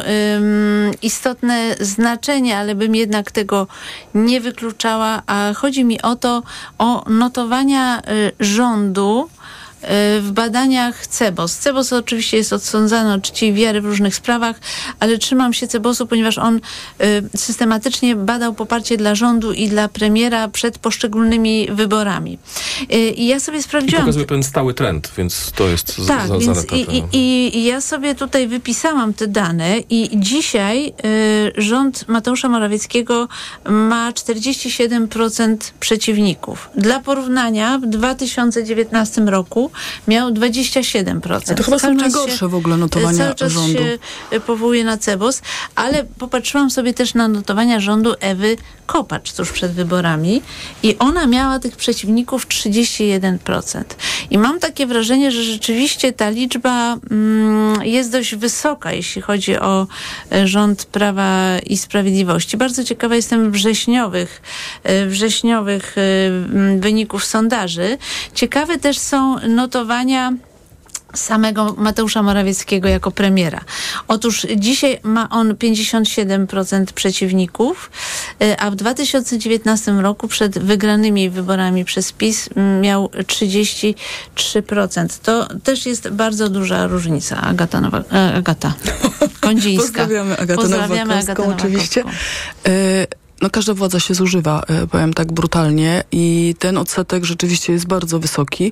[1.01, 3.67] istotne znaczenie, ale bym jednak tego
[4.15, 5.23] nie wykluczała.
[5.27, 6.43] A chodzi mi o to,
[6.77, 9.29] o notowania y, rządu
[10.21, 11.55] w badaniach CEBOS.
[11.55, 14.59] CEBOS oczywiście jest odsądzany od czci i wiary w różnych sprawach,
[14.99, 16.61] ale trzymam się CEBOS-u, ponieważ on y,
[17.37, 22.37] systematycznie badał poparcie dla rządu i dla premiera przed poszczególnymi wyborami.
[22.93, 24.01] Y, I ja sobie I sprawdziłam...
[24.01, 27.81] pokazuje pewien stały trend, więc to jest Tak, za, więc i, i, i, i ja
[27.81, 30.93] sobie tutaj wypisałam te dane i dzisiaj
[31.57, 33.27] y, rząd Mateusza Morawieckiego
[33.69, 36.69] ma 47% przeciwników.
[36.75, 39.68] Dla porównania w 2019 roku
[40.07, 41.51] miał 27%.
[41.51, 43.73] A to chyba są najgorsze w ogóle notowania cały czas rządu.
[43.73, 43.97] się
[44.33, 45.41] y, powołuje na CEBOS,
[45.75, 50.41] ale popatrzyłam sobie też na notowania rządu Ewy Kopacz tuż przed wyborami
[50.83, 53.83] i ona miała tych przeciwników 31%.
[54.29, 59.87] I mam takie wrażenie, że rzeczywiście ta liczba mm, jest dość wysoka, jeśli chodzi o
[60.31, 62.57] e, rząd Prawa i Sprawiedliwości.
[62.57, 64.41] Bardzo ciekawa jestem wrześniowych,
[64.83, 66.01] e, wrześniowych e,
[66.79, 67.97] wyników sondaży.
[68.33, 70.33] Ciekawe też są notowania
[71.13, 73.61] samego Mateusza Morawieckiego jako premiera.
[74.07, 77.91] Otóż dzisiaj ma on 57% przeciwników,
[78.43, 82.49] y, a w 2019 roku przed wygranymi wyborami przez PiS
[82.81, 85.19] miał 33%.
[85.23, 87.41] To też jest bardzo duża różnica.
[87.41, 88.73] Agata, Nowa, e, Agata
[89.41, 89.83] Kondzińska.
[89.85, 92.03] Pozdrawiamy Agatę Pozdrawiamy Nowakowską Agatę oczywiście.
[92.03, 93.28] Nowakowską.
[93.41, 98.19] No każda władza się zużywa, e, powiem tak brutalnie i ten odsetek rzeczywiście jest bardzo
[98.19, 98.71] wysoki,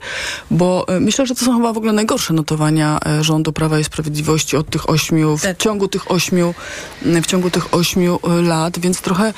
[0.52, 3.84] bo e, myślę, że to są chyba w ogóle najgorsze notowania e, rządu Prawa i
[3.84, 6.54] Sprawiedliwości od tych ośmiu, w ciągu tych ośmiu,
[7.02, 9.34] w ciągu tych ośmiu lat, więc trochę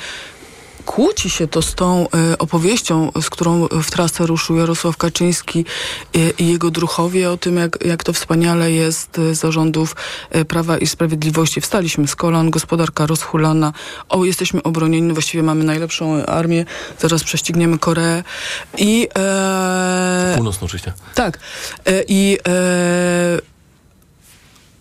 [0.90, 5.64] kłóci się to z tą e, opowieścią, z którą w trasę ruszył Jarosław Kaczyński
[6.14, 9.96] e, i jego druchowie o tym, jak, jak to wspaniale jest e, za rządów
[10.30, 11.60] e, Prawa i Sprawiedliwości.
[11.60, 13.72] Wstaliśmy z kolan, gospodarka rozhulana,
[14.08, 16.64] o, jesteśmy obronieni, właściwie mamy najlepszą armię,
[16.98, 18.24] zaraz prześcigniemy Koreę
[18.78, 19.08] i...
[19.18, 20.92] E, Północno oczywiście.
[21.14, 21.38] tak.
[21.86, 23.49] E, I e,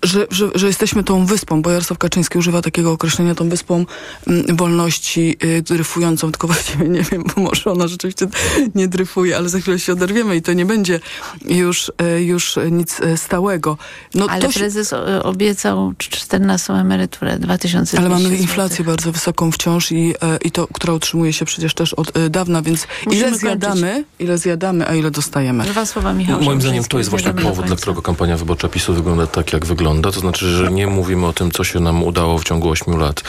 [0.04, 3.86] że, że, że jesteśmy tą wyspą, bo Jarosław Kaczyński używa takiego określenia, tą wyspą
[4.28, 8.28] mm, wolności y, dryfującą, tylko właściwie nie wiem, bo może ona rzeczywiście
[8.76, 11.00] nie dryfuje, ale za chwilę się oderwiemy i to nie będzie
[11.46, 13.78] już, y, już nic y, stałego.
[14.14, 15.24] No, ale to prezes się...
[15.24, 20.14] obiecał 14 emeryturę 2000 Ale mamy inflację bardzo wysoką wciąż i,
[20.46, 24.08] i to, która utrzymuje się przecież też od dawna, więc Musimy ile zjadamy, kończyć.
[24.20, 25.64] ile zjadamy, a ile dostajemy.
[25.64, 26.42] Dwa słowa, Michał.
[26.42, 29.89] Moim zdaniem to jest właśnie powód, dla którego kampania wyborcza PiSu wygląda tak, jak wygląda.
[30.02, 33.22] To znaczy, że nie mówimy o tym, co się nam udało w ciągu 8 lat.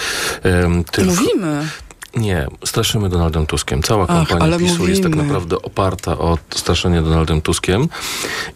[0.45, 1.11] Um, tylko...
[1.11, 1.67] Mówimy.
[2.17, 3.83] Nie, straszymy Donaldem Tuskiem.
[3.83, 4.91] Cała kampania Ach, PiSu mówimy.
[4.91, 7.89] jest tak naprawdę oparta o straszenie Donaldem Tuskiem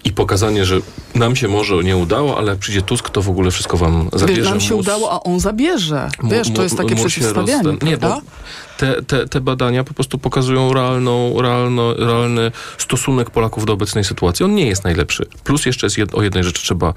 [0.04, 0.76] i pokazanie, że
[1.14, 4.40] nam się może nie udało, ale jak przyjdzie Tusk, to w ogóle wszystko wam zabierze.
[4.40, 6.08] Wiesz, nam się udało, a on zabierze.
[6.24, 8.20] Wiesz, to jest takie przeciwstawianie, Nie, bo
[8.84, 14.44] te, te, te badania po prostu pokazują realną, realno, realny stosunek Polaków do obecnej sytuacji.
[14.44, 15.26] On nie jest najlepszy.
[15.44, 16.94] Plus jeszcze jed, o jednej rzeczy trzeba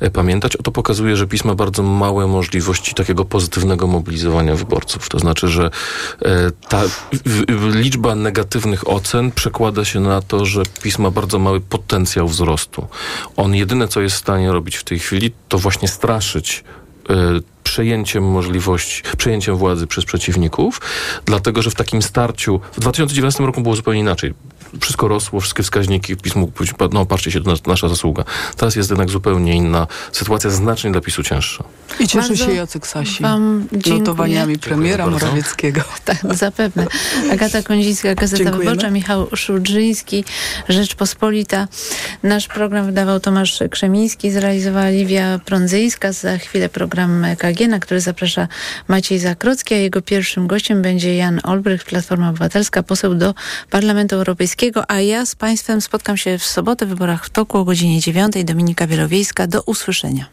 [0.00, 0.56] e, pamiętać.
[0.56, 5.08] O to pokazuje, że PiS ma bardzo małe możliwości takiego pozytywnego mobilizowania wyborców.
[5.08, 5.70] To znaczy, że
[6.22, 6.82] e, ta
[7.74, 12.86] liczba negatywnych ocen przekłada się na to, że PiS ma bardzo mały potencjał wzrostu.
[13.36, 16.64] On jedyne, co jest w stanie robić w tej chwili, to właśnie straszyć
[17.10, 17.14] e,
[17.70, 20.80] przejęciem możliwości, przejęciem władzy przez przeciwników,
[21.24, 24.34] dlatego że w takim starciu w 2019 roku było zupełnie inaczej
[24.80, 28.24] wszystko rosło, wszystkie wskaźniki, PiS mógł powiedzieć, no patrzcie się, to nasza zasługa.
[28.56, 31.64] Teraz jest jednak zupełnie inna sytuacja, znacznie dla PiSu cięższa.
[32.00, 33.24] I bardzo się Jacek Sasi
[33.90, 35.80] notowaniami premiera Morawieckiego.
[36.04, 36.86] Tak, zapewne.
[37.32, 38.64] Agata Kondzińska, Gazeta Dziękujemy.
[38.64, 40.24] Wyborcza, Michał Szudrzyński,
[40.68, 41.68] Rzeczpospolita.
[42.22, 46.12] Nasz program wydawał Tomasz Krzemiński, zrealizowała Liwia Prądzyńska.
[46.12, 48.48] Za chwilę program EKG, na który zaprasza
[48.88, 53.34] Maciej Zakrocki, a jego pierwszym gościem będzie Jan Olbrych, Platforma Obywatelska, poseł do
[53.70, 57.64] Parlamentu Europejskiego a ja z Państwem spotkam się w sobotę w wyborach w toku o
[57.64, 58.44] godzinie 9.
[58.44, 59.46] Dominika Wielowiejska.
[59.46, 60.26] Do usłyszenia.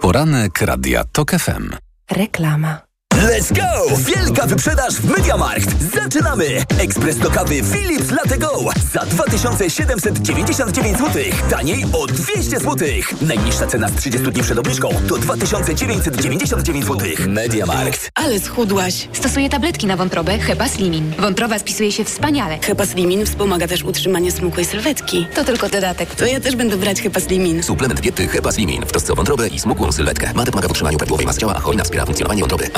[0.00, 1.70] Poranek Radia TOK FM.
[2.10, 2.87] Reklama.
[3.18, 3.96] Let's go!
[3.96, 5.92] Wielka wyprzedaż w MediaMarkt.
[5.94, 6.44] Zaczynamy!
[6.78, 11.22] Ekspres do kawy Philips Latte Go za 2799 zł.
[11.50, 12.88] Taniej o 200 zł.
[13.22, 17.08] Najniższa cena z 30 dni przed obniżką to 2999 zł.
[17.28, 18.10] MediaMarkt.
[18.14, 19.08] Ale schudłaś.
[19.12, 21.12] Stosuję tabletki na wątrobę Hepa Slimin.
[21.18, 22.58] Wątroba spisuje się wspaniale.
[22.58, 25.26] Hepa Slimin wspomaga też utrzymanie smukłej sylwetki.
[25.34, 26.14] To tylko dodatek.
[26.14, 27.62] To ja też będę brać Hepa Slimin.
[27.62, 30.32] Suplement diety Hepa Slimin w trosce o wątrobę i smukłą sylwetkę.
[30.34, 32.68] Mate pomaga w utrzymaniu prawidłowej masy ciała, a hojna wspiera funkcjonowanie wątroby.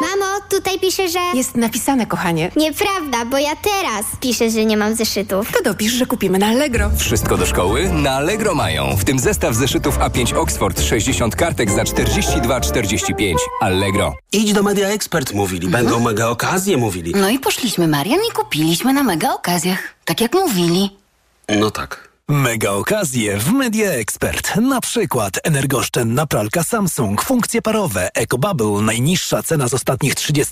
[0.00, 1.18] Mamo, tutaj pisze, że...
[1.34, 2.50] Jest napisane, kochanie.
[2.56, 5.52] Nieprawda, bo ja teraz piszę, że nie mam zeszytów.
[5.52, 6.90] To dopisz, że kupimy na Allegro.
[6.98, 7.88] Wszystko do szkoły?
[7.88, 8.96] Na Allegro mają.
[8.96, 13.34] W tym zestaw zeszytów A5 Oxford 60 kartek za 42,45.
[13.60, 14.14] Allegro.
[14.32, 15.68] Idź do Media Expert, mówili.
[15.68, 16.04] Będą mhm.
[16.04, 17.12] mega okazje, mówili.
[17.16, 19.82] No i poszliśmy, Marian, i kupiliśmy na mega okazjach.
[20.04, 20.90] Tak jak mówili.
[21.48, 22.07] No tak.
[22.30, 24.56] Mega okazje w Media Expert.
[24.56, 30.44] Na przykład energooszczędna pralka Samsung, funkcje parowe, EcoBubble, najniższa cena z ostatnich 30